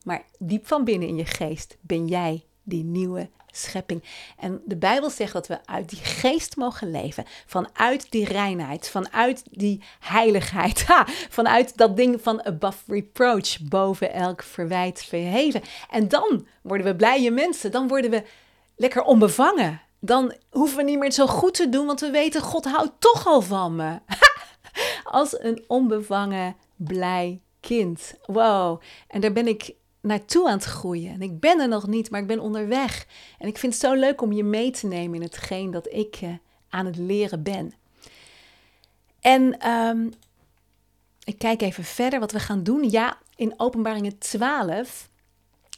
Maar 0.04 0.24
diep 0.38 0.66
van 0.66 0.84
binnen 0.84 1.08
in 1.08 1.16
je 1.16 1.24
geest 1.24 1.76
ben 1.80 2.06
jij 2.06 2.44
die 2.62 2.84
nieuwe 2.84 3.30
schepping. 3.56 4.02
En 4.38 4.62
de 4.64 4.76
Bijbel 4.76 5.10
zegt 5.10 5.32
dat 5.32 5.46
we 5.46 5.58
uit 5.64 5.88
die 5.88 5.98
geest 5.98 6.56
mogen 6.56 6.90
leven. 6.90 7.24
Vanuit 7.46 8.10
die 8.10 8.24
reinheid, 8.24 8.88
vanuit 8.88 9.42
die 9.50 9.82
heiligheid. 10.00 10.84
Vanuit 11.28 11.76
dat 11.76 11.96
ding 11.96 12.20
van 12.22 12.44
above 12.44 12.78
reproach, 12.86 13.60
boven 13.60 14.12
elk 14.12 14.42
verwijt 14.42 15.04
verheven. 15.04 15.62
En 15.90 16.08
dan 16.08 16.46
worden 16.62 16.86
we 16.86 16.96
blije 16.96 17.30
mensen. 17.30 17.70
Dan 17.70 17.88
worden 17.88 18.10
we 18.10 18.22
lekker 18.76 19.02
onbevangen. 19.02 19.80
Dan 20.00 20.34
hoeven 20.50 20.76
we 20.76 20.82
niet 20.82 20.98
meer 20.98 21.12
zo 21.12 21.26
goed 21.26 21.54
te 21.54 21.68
doen, 21.68 21.86
want 21.86 22.00
we 22.00 22.10
weten, 22.10 22.40
God 22.40 22.64
houdt 22.64 22.92
toch 22.98 23.26
al 23.26 23.42
van 23.42 23.76
me. 23.76 23.98
Als 25.04 25.40
een 25.40 25.64
onbevangen, 25.66 26.56
blij 26.76 27.40
kind. 27.60 28.14
Wow. 28.26 28.80
En 29.08 29.20
daar 29.20 29.32
ben 29.32 29.46
ik 29.46 29.74
naartoe 30.06 30.48
aan 30.48 30.56
het 30.56 30.64
groeien. 30.64 31.12
En 31.12 31.22
ik 31.22 31.40
ben 31.40 31.60
er 31.60 31.68
nog 31.68 31.86
niet, 31.86 32.10
maar 32.10 32.20
ik 32.20 32.26
ben 32.26 32.40
onderweg. 32.40 33.06
En 33.38 33.48
ik 33.48 33.58
vind 33.58 33.72
het 33.72 33.82
zo 33.82 33.94
leuk 33.94 34.22
om 34.22 34.32
je 34.32 34.44
mee 34.44 34.70
te 34.70 34.86
nemen 34.86 35.14
in 35.14 35.22
hetgeen 35.22 35.70
dat 35.70 35.92
ik 35.92 36.20
uh, 36.22 36.30
aan 36.68 36.86
het 36.86 36.96
leren 36.96 37.42
ben. 37.42 37.74
En 39.20 39.70
um, 39.70 40.12
ik 41.24 41.38
kijk 41.38 41.62
even 41.62 41.84
verder 41.84 42.20
wat 42.20 42.32
we 42.32 42.40
gaan 42.40 42.62
doen. 42.62 42.90
Ja, 42.90 43.18
in 43.36 43.54
Openbaringen 43.56 44.18
12 44.18 45.08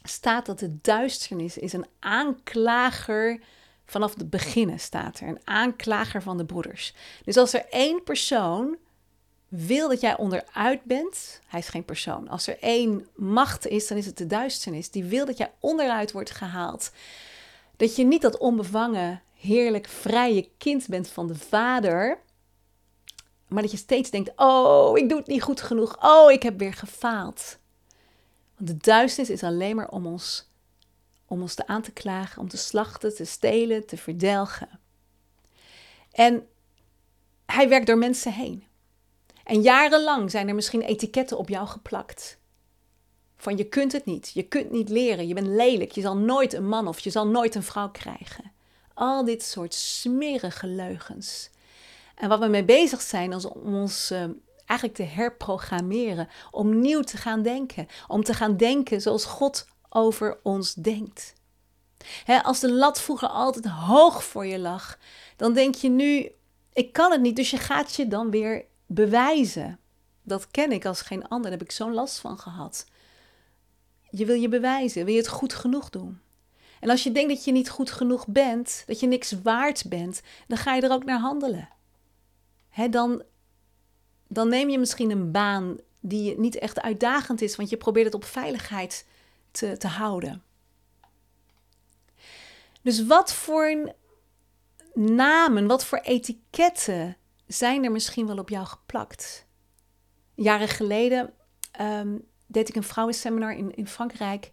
staat 0.03 0.45
dat 0.45 0.59
de 0.59 0.77
duisternis 0.81 1.57
is 1.57 1.73
een 1.73 1.87
aanklager 1.99 3.39
vanaf 3.85 4.15
het 4.15 4.29
begin 4.29 4.79
staat 4.79 5.19
er. 5.19 5.27
Een 5.27 5.41
aanklager 5.43 6.21
van 6.21 6.37
de 6.37 6.45
broeders. 6.45 6.93
Dus 7.23 7.37
als 7.37 7.53
er 7.53 7.65
één 7.69 8.03
persoon 8.03 8.77
wil 9.49 9.89
dat 9.89 10.01
jij 10.01 10.17
onderuit 10.17 10.83
bent, 10.83 11.41
hij 11.47 11.59
is 11.59 11.67
geen 11.67 11.85
persoon. 11.85 12.27
Als 12.27 12.47
er 12.47 12.59
één 12.59 13.07
macht 13.15 13.67
is, 13.67 13.87
dan 13.87 13.97
is 13.97 14.05
het 14.05 14.17
de 14.17 14.27
duisternis. 14.27 14.91
Die 14.91 15.03
wil 15.03 15.25
dat 15.25 15.37
jij 15.37 15.51
onderuit 15.59 16.11
wordt 16.11 16.31
gehaald. 16.31 16.91
Dat 17.77 17.95
je 17.95 18.03
niet 18.03 18.21
dat 18.21 18.37
onbevangen, 18.37 19.21
heerlijk, 19.33 19.87
vrije 19.87 20.49
kind 20.57 20.87
bent 20.87 21.09
van 21.09 21.27
de 21.27 21.35
vader. 21.35 22.19
Maar 23.47 23.61
dat 23.61 23.71
je 23.71 23.77
steeds 23.77 24.09
denkt: 24.09 24.31
Oh, 24.35 24.97
ik 24.97 25.09
doe 25.09 25.17
het 25.17 25.27
niet 25.27 25.43
goed 25.43 25.61
genoeg. 25.61 25.97
Oh, 26.03 26.31
ik 26.31 26.43
heb 26.43 26.59
weer 26.59 26.73
gefaald. 26.73 27.57
Want 28.57 28.69
de 28.69 28.77
duisternis 28.77 29.33
is 29.33 29.43
alleen 29.43 29.75
maar 29.75 29.89
om 29.89 30.05
ons, 30.05 30.49
om 31.25 31.41
ons 31.41 31.53
te 31.53 31.67
aan 31.67 31.81
te 31.81 31.91
klagen, 31.91 32.41
om 32.41 32.47
te 32.49 32.57
slachten, 32.57 33.15
te 33.15 33.25
stelen, 33.25 33.85
te 33.85 33.97
verdelgen. 33.97 34.79
En 36.11 36.47
hij 37.45 37.69
werkt 37.69 37.87
door 37.87 37.97
mensen 37.97 38.33
heen. 38.33 38.68
En 39.49 39.61
jarenlang 39.61 40.31
zijn 40.31 40.47
er 40.47 40.55
misschien 40.55 40.81
etiketten 40.81 41.37
op 41.37 41.49
jou 41.49 41.67
geplakt. 41.67 42.39
Van 43.37 43.57
je 43.57 43.63
kunt 43.63 43.91
het 43.91 44.05
niet, 44.05 44.31
je 44.33 44.43
kunt 44.43 44.71
niet 44.71 44.89
leren, 44.89 45.27
je 45.27 45.33
bent 45.33 45.47
lelijk, 45.47 45.91
je 45.91 46.01
zal 46.01 46.17
nooit 46.17 46.53
een 46.53 46.67
man 46.67 46.87
of 46.87 46.99
je 46.99 47.09
zal 47.09 47.27
nooit 47.27 47.55
een 47.55 47.63
vrouw 47.63 47.89
krijgen. 47.89 48.51
Al 48.93 49.25
dit 49.25 49.43
soort 49.43 49.73
smerige 49.73 50.67
leugens. 50.67 51.49
En 52.15 52.29
wat 52.29 52.39
we 52.39 52.47
mee 52.47 52.63
bezig 52.63 53.01
zijn 53.01 53.31
is 53.31 53.45
om 53.45 53.75
ons 53.75 54.11
uh, 54.11 54.23
eigenlijk 54.65 54.99
te 54.99 55.03
herprogrammeren, 55.03 56.29
om 56.51 56.79
nieuw 56.79 57.01
te 57.01 57.17
gaan 57.17 57.41
denken, 57.41 57.87
om 58.07 58.23
te 58.23 58.33
gaan 58.33 58.57
denken 58.57 59.01
zoals 59.01 59.25
God 59.25 59.67
over 59.89 60.39
ons 60.43 60.73
denkt. 60.73 61.33
als 62.43 62.59
de 62.59 62.71
lat 62.71 63.01
vroeger 63.01 63.27
altijd 63.27 63.65
hoog 63.67 64.23
voor 64.23 64.45
je 64.45 64.59
lag, 64.59 64.99
dan 65.35 65.53
denk 65.53 65.75
je 65.75 65.89
nu, 65.89 66.31
ik 66.73 66.93
kan 66.93 67.11
het 67.11 67.21
niet, 67.21 67.35
dus 67.35 67.49
je 67.49 67.57
gaat 67.57 67.95
je 67.95 68.07
dan 68.07 68.29
weer 68.29 68.67
bewijzen. 68.89 69.79
Dat 70.21 70.51
ken 70.51 70.71
ik 70.71 70.85
als 70.85 71.01
geen 71.01 71.27
ander, 71.27 71.49
daar 71.49 71.59
heb 71.59 71.67
ik 71.67 71.71
zo'n 71.71 71.93
last 71.93 72.19
van 72.19 72.39
gehad. 72.39 72.85
Je 74.09 74.25
wil 74.25 74.35
je 74.35 74.49
bewijzen, 74.49 75.05
wil 75.05 75.13
je 75.13 75.19
het 75.19 75.29
goed 75.29 75.53
genoeg 75.53 75.89
doen. 75.89 76.19
En 76.79 76.89
als 76.89 77.03
je 77.03 77.11
denkt 77.11 77.29
dat 77.29 77.43
je 77.43 77.51
niet 77.51 77.69
goed 77.69 77.91
genoeg 77.91 78.27
bent, 78.27 78.83
dat 78.87 78.99
je 78.99 79.07
niks 79.07 79.31
waard 79.43 79.83
bent, 79.89 80.21
dan 80.47 80.57
ga 80.57 80.75
je 80.75 80.81
er 80.81 80.91
ook 80.91 81.05
naar 81.05 81.19
handelen. 81.19 81.69
He, 82.69 82.89
dan, 82.89 83.23
dan 84.27 84.49
neem 84.49 84.69
je 84.69 84.79
misschien 84.79 85.11
een 85.11 85.31
baan 85.31 85.77
die 85.99 86.39
niet 86.39 86.55
echt 86.55 86.81
uitdagend 86.81 87.41
is, 87.41 87.55
want 87.55 87.69
je 87.69 87.77
probeert 87.77 88.05
het 88.05 88.15
op 88.15 88.25
veiligheid 88.25 89.05
te, 89.51 89.77
te 89.77 89.87
houden. 89.87 90.43
Dus 92.81 93.05
wat 93.05 93.33
voor 93.33 93.93
namen, 94.93 95.67
wat 95.67 95.85
voor 95.85 95.97
etiketten 95.97 97.17
zijn 97.49 97.83
er 97.83 97.91
misschien 97.91 98.27
wel 98.27 98.37
op 98.37 98.49
jou 98.49 98.65
geplakt. 98.65 99.45
Jaren 100.35 100.67
geleden 100.67 101.33
um, 101.81 102.27
deed 102.47 102.69
ik 102.69 102.75
een 102.75 102.83
vrouwenseminar 102.83 103.53
in, 103.53 103.75
in 103.75 103.87
Frankrijk. 103.87 104.51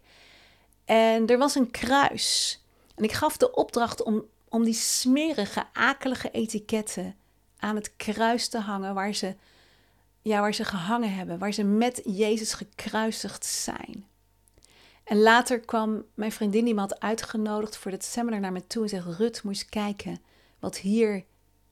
En 0.85 1.27
er 1.27 1.37
was 1.37 1.55
een 1.55 1.71
kruis. 1.71 2.59
En 2.95 3.03
ik 3.03 3.11
gaf 3.11 3.37
de 3.37 3.53
opdracht 3.53 4.03
om, 4.03 4.25
om 4.49 4.63
die 4.63 4.73
smerige, 4.73 5.65
akelige 5.73 6.31
etiketten 6.31 7.15
aan 7.59 7.75
het 7.75 7.95
kruis 7.95 8.47
te 8.47 8.59
hangen 8.59 8.93
waar 8.93 9.13
ze, 9.13 9.35
ja, 10.21 10.39
waar 10.39 10.53
ze 10.53 10.65
gehangen 10.65 11.13
hebben, 11.13 11.39
waar 11.39 11.51
ze 11.51 11.63
met 11.63 12.01
Jezus 12.05 12.53
gekruisigd 12.53 13.45
zijn. 13.45 14.05
En 15.03 15.21
later 15.21 15.59
kwam 15.59 16.03
mijn 16.13 16.31
vriendin 16.31 16.65
die 16.65 16.73
me 16.73 16.79
had 16.79 16.99
uitgenodigd 16.99 17.77
voor 17.77 17.91
dit 17.91 18.03
seminar 18.03 18.39
naar 18.39 18.51
me 18.51 18.67
toe 18.67 18.83
en 18.83 18.89
zegt: 18.89 19.17
Rut, 19.17 19.43
moest 19.43 19.69
kijken 19.69 20.21
wat 20.59 20.77
hier 20.77 21.25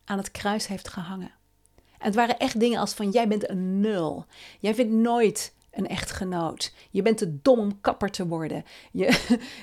aan 0.06 0.18
het 0.18 0.32
kruis 0.32 0.68
heeft 0.68 0.88
gehangen. 0.88 1.32
En 1.76 2.06
het 2.06 2.16
waren 2.16 2.40
echt 2.40 2.60
dingen 2.60 2.80
als 2.80 2.94
van 2.94 3.10
jij 3.10 3.28
bent 3.28 3.50
een 3.50 3.80
nul. 3.80 4.26
Jij 4.60 4.76
vindt 4.76 4.94
nooit 4.94 5.54
een 5.72 5.88
echtgenoot. 5.88 6.74
Je 6.92 7.02
bent 7.02 7.18
te 7.18 7.42
dom 7.42 7.60
om 7.60 7.82
kapper 7.82 8.12
te 8.12 8.28
worden. 8.28 8.64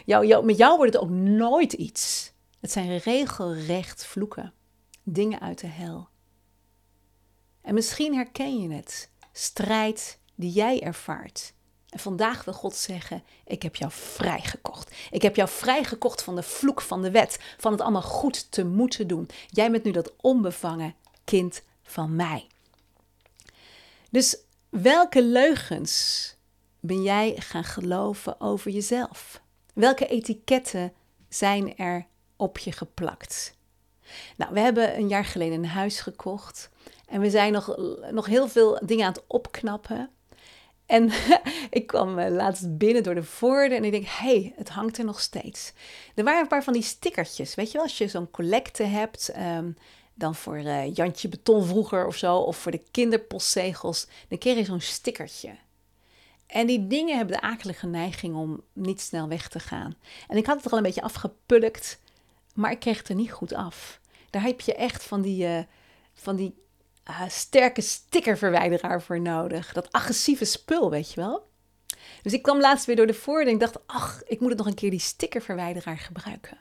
Jou, 0.05 0.27
jou, 0.27 0.45
met 0.45 0.57
jou 0.57 0.77
wordt 0.77 0.93
het 0.93 1.03
ook 1.03 1.11
nooit 1.11 1.73
iets. 1.73 2.33
Het 2.61 2.73
zijn 2.73 2.99
regelrecht 2.99 4.07
vloeken. 4.07 4.53
Dingen 5.03 5.41
uit 5.41 5.61
de 5.61 5.67
hel. 5.67 6.09
En 7.61 7.75
misschien 7.75 8.15
herken 8.15 8.61
je 8.61 8.75
het. 8.75 9.11
Strijd 9.33 10.19
die 10.35 10.51
jij 10.51 10.83
ervaart. 10.83 11.55
En 11.93 11.99
vandaag 11.99 12.45
wil 12.45 12.55
God 12.55 12.75
zeggen: 12.75 13.23
Ik 13.45 13.63
heb 13.63 13.77
jou 13.77 13.93
vrijgekocht. 13.93 14.95
Ik 15.11 15.23
heb 15.23 15.37
jou 15.37 15.49
vrijgekocht 15.49 16.23
van 16.23 16.35
de 16.35 16.43
vloek 16.43 16.81
van 16.81 17.03
de 17.03 17.11
wet, 17.11 17.39
van 17.59 17.73
het 17.73 17.81
allemaal 17.81 18.03
goed 18.03 18.51
te 18.51 18.65
moeten 18.65 19.07
doen. 19.07 19.29
Jij 19.49 19.71
bent 19.71 19.85
nu 19.85 19.91
dat 19.91 20.13
onbevangen 20.21 20.95
kind 21.25 21.63
van 21.83 22.17
mij. 22.17 22.47
Dus 24.11 24.37
welke 24.69 25.23
leugens 25.23 26.35
ben 26.81 27.03
jij 27.03 27.35
gaan 27.39 27.65
geloven 27.65 28.41
over 28.41 28.71
jezelf? 28.71 29.41
Welke 29.75 30.07
etiketten 30.07 30.93
zijn 31.29 31.77
er 31.77 32.07
op 32.37 32.59
je 32.59 32.73
geplakt? 32.73 33.57
Nou, 34.37 34.53
we 34.53 34.61
hebben 34.61 34.97
een 34.97 35.09
jaar 35.09 35.25
geleden 35.25 35.59
een 35.59 35.67
huis 35.67 36.01
gekocht 36.01 36.71
en 37.07 37.21
we 37.21 37.31
zijn 37.31 37.53
nog, 37.53 37.77
nog 38.11 38.27
heel 38.27 38.49
veel 38.49 38.81
dingen 38.85 39.07
aan 39.07 39.13
het 39.13 39.25
opknappen. 39.27 40.11
En 40.93 41.11
ik 41.79 41.87
kwam 41.87 42.19
eh, 42.19 42.31
laatst 42.31 42.79
binnen 42.79 43.03
door 43.03 43.15
de 43.15 43.23
voordeur 43.23 43.77
en 43.77 43.85
ik 43.85 43.91
denk, 43.91 44.07
hé, 44.07 44.41
hey, 44.41 44.53
het 44.57 44.69
hangt 44.69 44.99
er 44.99 45.05
nog 45.05 45.21
steeds. 45.21 45.73
Er 46.15 46.25
waren 46.25 46.41
een 46.41 46.49
paar 46.49 46.65
van 46.65 46.73
die 46.73 46.83
stickertjes, 46.83 47.55
weet 47.55 47.67
je 47.67 47.73
wel, 47.73 47.83
als 47.83 47.99
je 47.99 48.09
zo'n 48.09 48.31
collecte 48.31 48.83
hebt, 48.83 49.29
ehm, 49.29 49.71
dan 50.15 50.35
voor 50.35 50.59
uh, 50.59 50.95
Jantje 50.95 51.29
Beton 51.29 51.65
vroeger 51.65 52.07
of 52.07 52.17
zo, 52.17 52.37
of 52.37 52.57
voor 52.57 52.73
de 52.73 52.83
kinderpostzegels, 52.91 54.07
dan 54.29 54.39
kreeg 54.39 54.57
je 54.57 54.65
zo'n 54.65 54.81
stickertje. 54.81 55.51
En 56.47 56.67
die 56.67 56.87
dingen 56.87 57.17
hebben 57.17 57.37
de 57.37 57.43
akelige 57.43 57.87
neiging 57.87 58.35
om 58.35 58.63
niet 58.73 59.01
snel 59.01 59.29
weg 59.29 59.49
te 59.49 59.61
gaan. 59.61 59.97
En 60.29 60.37
ik 60.37 60.47
had 60.47 60.57
het 60.57 60.65
er 60.65 60.71
al 60.71 60.77
een 60.77 60.85
beetje 60.85 61.03
afgepulkt, 61.03 62.01
maar 62.55 62.71
ik 62.71 62.81
kreeg 62.81 62.99
het 62.99 63.09
er 63.09 63.15
niet 63.15 63.33
goed 63.33 63.55
af. 63.55 64.01
Daar 64.31 64.43
heb 64.43 64.61
je 64.61 64.75
echt 64.75 65.03
van 65.03 65.23
die, 65.23 65.47
uh, 65.47 65.59
van 66.15 66.37
die 66.37 66.55
uh, 67.11 67.21
sterke 67.29 67.81
stickerverwijderaar 67.81 69.03
voor 69.03 69.21
nodig. 69.21 69.73
Dat 69.73 69.93
agressieve 69.93 70.45
spul, 70.45 70.91
weet 70.91 71.13
je 71.13 71.21
wel. 71.21 71.51
Dus 72.23 72.33
ik 72.33 72.43
kwam 72.43 72.61
laatst 72.61 72.87
weer 72.87 72.97
door 72.97 73.07
de 73.07 73.15
voordeur 73.15 73.47
en 73.47 73.53
ik 73.53 73.61
dacht, 73.61 73.87
ach, 73.87 74.23
ik 74.27 74.41
moet 74.41 74.49
het 74.49 74.59
nog 74.59 74.67
een 74.67 74.75
keer 74.75 74.91
die 74.91 75.01
stickerverwijderaar 75.01 75.99
gebruiken. 75.99 76.59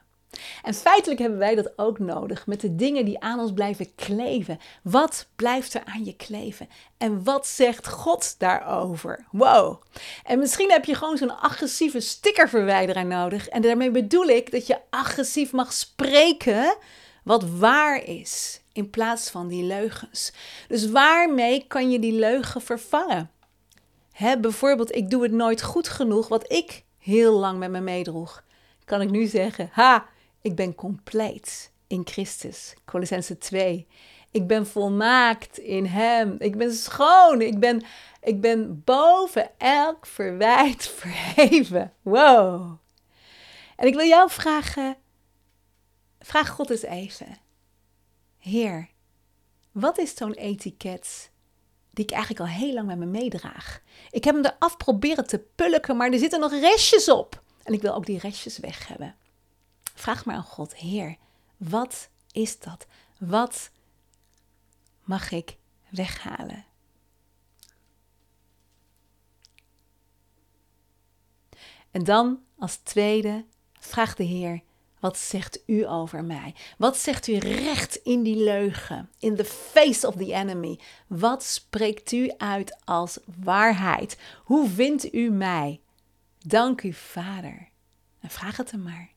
En 0.63 0.73
feitelijk 0.73 1.19
hebben 1.19 1.39
wij 1.39 1.55
dat 1.55 1.73
ook 1.75 1.99
nodig 1.99 2.47
met 2.47 2.61
de 2.61 2.75
dingen 2.75 3.05
die 3.05 3.19
aan 3.19 3.39
ons 3.39 3.53
blijven 3.53 3.95
kleven. 3.95 4.59
Wat 4.83 5.27
blijft 5.35 5.73
er 5.73 5.83
aan 5.85 6.05
je 6.05 6.15
kleven? 6.15 6.67
En 6.97 7.23
wat 7.23 7.47
zegt 7.47 7.87
God 7.87 8.35
daarover? 8.37 9.25
Wow. 9.31 9.81
En 10.23 10.39
misschien 10.39 10.71
heb 10.71 10.85
je 10.85 10.95
gewoon 10.95 11.17
zo'n 11.17 11.39
agressieve 11.39 11.99
stickerverwijderaar 11.99 13.05
nodig. 13.05 13.47
En 13.47 13.61
daarmee 13.61 13.91
bedoel 13.91 14.25
ik 14.25 14.51
dat 14.51 14.67
je 14.67 14.79
agressief 14.89 15.51
mag 15.51 15.73
spreken 15.73 16.75
wat 17.23 17.49
waar 17.49 18.03
is 18.03 18.60
in 18.73 18.89
plaats 18.89 19.29
van 19.29 19.47
die 19.47 19.63
leugens. 19.63 20.33
Dus 20.67 20.89
waarmee 20.89 21.65
kan 21.67 21.91
je 21.91 21.99
die 21.99 22.13
leugen 22.13 22.61
vervangen? 22.61 23.31
Hè, 24.11 24.39
bijvoorbeeld, 24.39 24.95
ik 24.95 25.09
doe 25.09 25.23
het 25.23 25.31
nooit 25.31 25.61
goed 25.61 25.87
genoeg, 25.87 26.27
wat 26.27 26.51
ik 26.51 26.83
heel 26.97 27.33
lang 27.33 27.59
met 27.59 27.71
me 27.71 27.79
meedroeg. 27.79 28.43
Kan 28.85 29.01
ik 29.01 29.09
nu 29.09 29.25
zeggen, 29.25 29.69
ha, 29.71 30.05
ik 30.41 30.55
ben 30.55 30.75
compleet 30.75 31.71
in 31.87 32.01
Christus. 32.03 32.73
Colossense 32.85 33.37
2. 33.37 33.87
Ik 34.31 34.47
ben 34.47 34.67
volmaakt 34.67 35.57
in 35.57 35.85
Hem. 35.85 36.35
Ik 36.39 36.57
ben 36.57 36.73
schoon. 36.73 37.41
Ik 37.41 37.59
ben, 37.59 37.83
ik 38.21 38.41
ben 38.41 38.81
boven 38.83 39.49
elk 39.57 40.05
verwijt 40.05 40.87
verheven. 40.99 41.93
Wow. 42.01 42.77
En 43.75 43.87
ik 43.87 43.95
wil 43.95 44.07
jou 44.07 44.29
vragen, 44.29 44.97
vraag 46.19 46.49
God 46.49 46.69
eens 46.69 46.81
even. 46.81 47.37
Heer, 48.41 48.89
wat 49.71 49.97
is 49.97 50.15
zo'n 50.15 50.33
etiket 50.33 51.31
die 51.89 52.05
ik 52.05 52.11
eigenlijk 52.11 52.41
al 52.41 52.57
heel 52.57 52.73
lang 52.73 52.87
met 52.87 52.97
me 52.97 53.05
meedraag? 53.05 53.81
Ik 54.09 54.23
heb 54.23 54.35
hem 54.35 54.45
eraf 54.45 54.77
proberen 54.77 55.27
te 55.27 55.39
pulken, 55.39 55.97
maar 55.97 56.11
er 56.11 56.19
zitten 56.19 56.39
nog 56.39 56.51
restjes 56.51 57.09
op. 57.09 57.43
En 57.63 57.73
ik 57.73 57.81
wil 57.81 57.93
ook 57.93 58.05
die 58.05 58.19
restjes 58.19 58.57
weg 58.57 58.87
hebben. 58.87 59.15
Vraag 59.93 60.25
maar 60.25 60.35
aan 60.35 60.43
God, 60.43 60.75
Heer, 60.75 61.17
wat 61.57 62.09
is 62.31 62.59
dat? 62.59 62.87
Wat 63.17 63.71
mag 65.03 65.31
ik 65.31 65.57
weghalen? 65.89 66.65
En 71.91 72.03
dan 72.03 72.43
als 72.57 72.75
tweede, 72.75 73.45
vraag 73.79 74.15
de 74.15 74.23
Heer, 74.23 74.61
wat 75.01 75.17
zegt 75.17 75.59
u 75.65 75.87
over 75.87 76.23
mij? 76.23 76.55
Wat 76.77 76.97
zegt 76.97 77.27
u 77.27 77.37
recht 77.37 77.95
in 77.95 78.23
die 78.23 78.35
leugen? 78.35 79.09
In 79.19 79.35
the 79.35 79.45
face 79.45 80.07
of 80.07 80.15
the 80.15 80.33
enemy. 80.33 80.79
Wat 81.07 81.43
spreekt 81.43 82.11
u 82.11 82.31
uit 82.37 82.79
als 82.83 83.19
waarheid? 83.43 84.17
Hoe 84.43 84.69
vindt 84.69 85.13
u 85.13 85.29
mij? 85.29 85.81
Dank 86.39 86.81
u, 86.81 86.93
Vader. 86.93 87.69
En 88.19 88.29
vraag 88.29 88.57
het 88.57 88.71
hem 88.71 88.81
maar. 88.81 89.11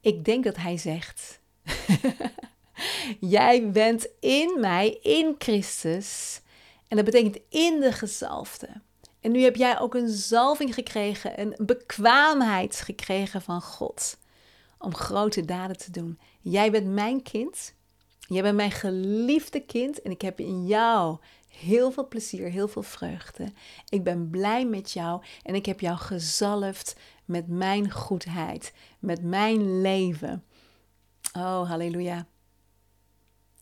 Ik 0.00 0.24
denk 0.24 0.44
dat 0.44 0.56
hij 0.56 0.76
zegt: 0.76 1.40
Jij 3.20 3.70
bent 3.70 4.08
in 4.20 4.60
mij, 4.60 4.98
in 5.02 5.34
Christus. 5.38 6.40
En 6.88 6.96
dat 6.96 7.04
betekent 7.04 7.38
in 7.48 7.80
de 7.80 7.92
gezalfde. 7.92 8.82
En 9.24 9.32
nu 9.32 9.42
heb 9.42 9.56
jij 9.56 9.80
ook 9.80 9.94
een 9.94 10.08
zalving 10.08 10.74
gekregen, 10.74 11.40
een 11.40 11.54
bekwaamheid 11.58 12.80
gekregen 12.80 13.42
van 13.42 13.62
God 13.62 14.18
om 14.78 14.94
grote 14.94 15.44
daden 15.44 15.76
te 15.76 15.90
doen. 15.90 16.18
Jij 16.40 16.70
bent 16.70 16.86
mijn 16.86 17.22
kind. 17.22 17.74
Jij 18.18 18.42
bent 18.42 18.56
mijn 18.56 18.70
geliefde 18.70 19.60
kind 19.60 20.02
en 20.02 20.10
ik 20.10 20.20
heb 20.20 20.40
in 20.40 20.66
jou 20.66 21.18
heel 21.48 21.90
veel 21.90 22.08
plezier, 22.08 22.50
heel 22.50 22.68
veel 22.68 22.82
vreugde. 22.82 23.52
Ik 23.88 24.04
ben 24.04 24.30
blij 24.30 24.66
met 24.66 24.90
jou 24.92 25.22
en 25.42 25.54
ik 25.54 25.66
heb 25.66 25.80
jou 25.80 25.96
gezalfd 25.96 26.96
met 27.24 27.48
mijn 27.48 27.90
goedheid, 27.90 28.72
met 28.98 29.22
mijn 29.22 29.80
leven. 29.80 30.44
Oh, 31.36 31.68
halleluja. 31.68 32.26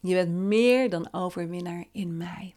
Je 0.01 0.14
bent 0.14 0.33
meer 0.33 0.90
dan 0.90 1.09
overwinnaar 1.12 1.85
in 1.92 2.16
mij. 2.16 2.55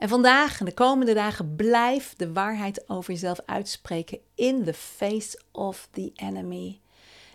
En 0.00 0.08
vandaag 0.08 0.58
en 0.58 0.64
de 0.64 0.74
komende 0.74 1.14
dagen 1.14 1.56
blijf 1.56 2.14
de 2.16 2.32
waarheid 2.32 2.88
over 2.88 3.12
jezelf 3.12 3.40
uitspreken 3.46 4.18
in 4.34 4.64
the 4.64 4.74
face 4.74 5.40
of 5.52 5.88
the 5.92 6.12
enemy. 6.14 6.80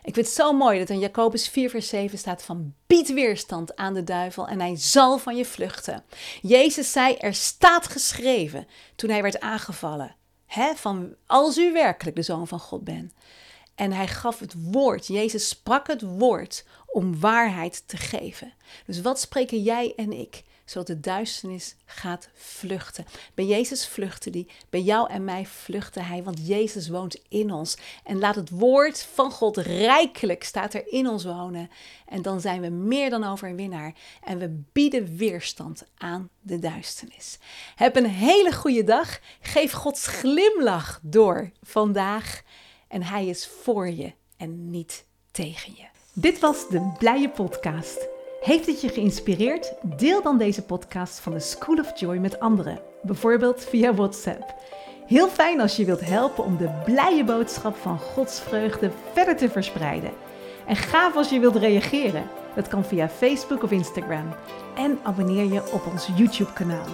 Ik 0.04 0.14
vind 0.14 0.26
het 0.26 0.36
zo 0.36 0.54
mooi 0.54 0.80
dat 0.80 0.90
in 0.90 1.00
Jacobus 1.00 1.50
4 1.50 1.70
vers 1.70 1.88
7 1.88 2.18
staat 2.18 2.44
van 2.44 2.74
bied 2.88 3.14
weerstand 3.14 3.76
aan 3.76 3.94
de 3.94 4.04
duivel 4.04 4.48
en 4.48 4.60
hij 4.60 4.76
zal 4.76 5.18
van 5.18 5.36
je 5.36 5.46
vluchten. 5.46 6.04
Jezus 6.42 6.92
zei 6.92 7.16
er 7.16 7.34
staat 7.34 7.88
geschreven 7.88 8.68
toen 8.96 9.10
hij 9.10 9.22
werd 9.22 9.40
aangevallen. 9.40 10.16
Hè, 10.46 10.76
van 10.76 11.16
als 11.26 11.58
u 11.58 11.72
werkelijk 11.72 12.16
de 12.16 12.22
zoon 12.22 12.48
van 12.48 12.60
God 12.60 12.84
bent. 12.84 13.14
En 13.76 13.92
hij 13.92 14.08
gaf 14.08 14.40
het 14.40 14.56
woord. 14.72 15.08
Jezus 15.08 15.48
sprak 15.48 15.88
het 15.88 16.02
woord 16.02 16.66
om 16.88 17.20
waarheid 17.20 17.84
te 17.88 17.98
geven. 17.98 18.54
Dus 18.86 19.02
wat 19.02 19.20
spreken 19.20 19.62
jij 19.62 19.94
en 19.96 20.14
ik? 20.14 20.44
Zodat 20.66 20.88
de 20.88 21.00
duisternis 21.00 21.76
gaat 21.86 22.30
vluchten. 22.34 23.06
Bij 23.34 23.46
Jezus 23.46 23.88
vluchtte 23.88 24.30
die, 24.30 24.48
bij 24.70 24.82
jou 24.82 25.10
en 25.10 25.24
mij 25.24 25.46
vluchtte 25.46 26.00
hij, 26.00 26.24
want 26.24 26.48
Jezus 26.48 26.90
woont 26.90 27.22
in 27.30 27.52
ons. 27.52 27.78
En 28.04 28.20
laat 28.20 28.36
het 28.36 28.50
woord 28.50 29.08
van 29.14 29.32
God 29.32 29.58
rijkelijk 29.58 30.44
staat 30.44 30.74
er 30.74 30.88
in 30.88 31.08
ons 31.08 31.24
wonen. 31.24 31.70
En 32.08 32.22
dan 32.22 32.42
zijn 32.42 32.62
we 32.62 32.70
meer 32.70 33.10
dan 33.10 33.24
overwinnaar 33.24 33.94
en 34.24 34.38
we 34.38 34.62
bieden 34.72 35.16
weerstand 35.16 35.84
aan 35.98 36.30
de 36.42 36.60
duisternis. 36.60 37.38
Heb 37.76 37.96
een 37.96 38.10
hele 38.10 38.54
goede 38.54 38.84
dag. 38.84 39.20
Geef 39.42 39.72
Gods 39.72 40.08
glimlach 40.08 41.00
door 41.04 41.52
vandaag. 41.62 42.42
En 42.88 43.04
hij 43.04 43.28
is 43.28 43.48
voor 43.48 43.90
je 43.90 44.14
en 44.38 44.70
niet 44.70 45.06
tegen 45.32 45.74
je. 45.76 45.86
Dit 46.14 46.40
was 46.40 46.70
de 46.70 46.92
Blije 46.98 47.30
Podcast. 47.30 48.15
Heeft 48.46 48.66
het 48.66 48.82
je 48.82 48.90
geïnspireerd? 48.90 49.74
Deel 49.82 50.22
dan 50.22 50.38
deze 50.38 50.62
podcast 50.62 51.20
van 51.20 51.34
de 51.34 51.40
School 51.40 51.78
of 51.78 52.00
Joy 52.00 52.18
met 52.18 52.40
anderen, 52.40 52.80
bijvoorbeeld 53.02 53.64
via 53.64 53.94
WhatsApp. 53.94 54.54
Heel 55.08 55.28
fijn 55.28 55.62
als 55.62 55.76
je 55.76 55.86
wilt 55.86 56.06
helpen 56.06 56.44
om 56.44 56.58
de 56.58 56.82
blije 56.84 57.24
boodschap 57.24 57.76
van 57.76 58.00
Gods 58.00 58.40
vreugde 58.40 58.92
verder 59.14 59.38
te 59.38 59.50
verspreiden. 59.50 60.12
En 60.68 60.76
gaaf 60.76 61.16
als 61.16 61.30
je 61.30 61.40
wilt 61.40 61.56
reageren. 61.56 62.28
Dat 62.56 62.68
kan 62.68 62.86
via 62.86 63.10
Facebook 63.10 63.64
of 63.64 63.72
Instagram. 63.72 64.36
En 64.76 65.00
abonneer 65.04 65.54
je 65.54 65.72
op 65.72 65.86
ons 65.92 66.10
YouTube-kanaal. 66.16 66.86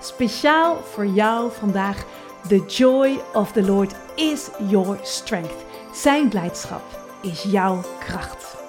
Speciaal 0.00 0.76
voor 0.76 1.06
jou 1.06 1.50
vandaag. 1.52 2.06
The 2.48 2.64
joy 2.66 3.18
of 3.32 3.52
the 3.52 3.62
Lord 3.62 3.94
is 4.16 4.50
your 4.68 4.98
strength. 5.02 5.64
Zijn 5.94 6.28
blijdschap 6.28 6.82
is 7.22 7.42
jouw 7.42 7.80
kracht. 7.98 8.61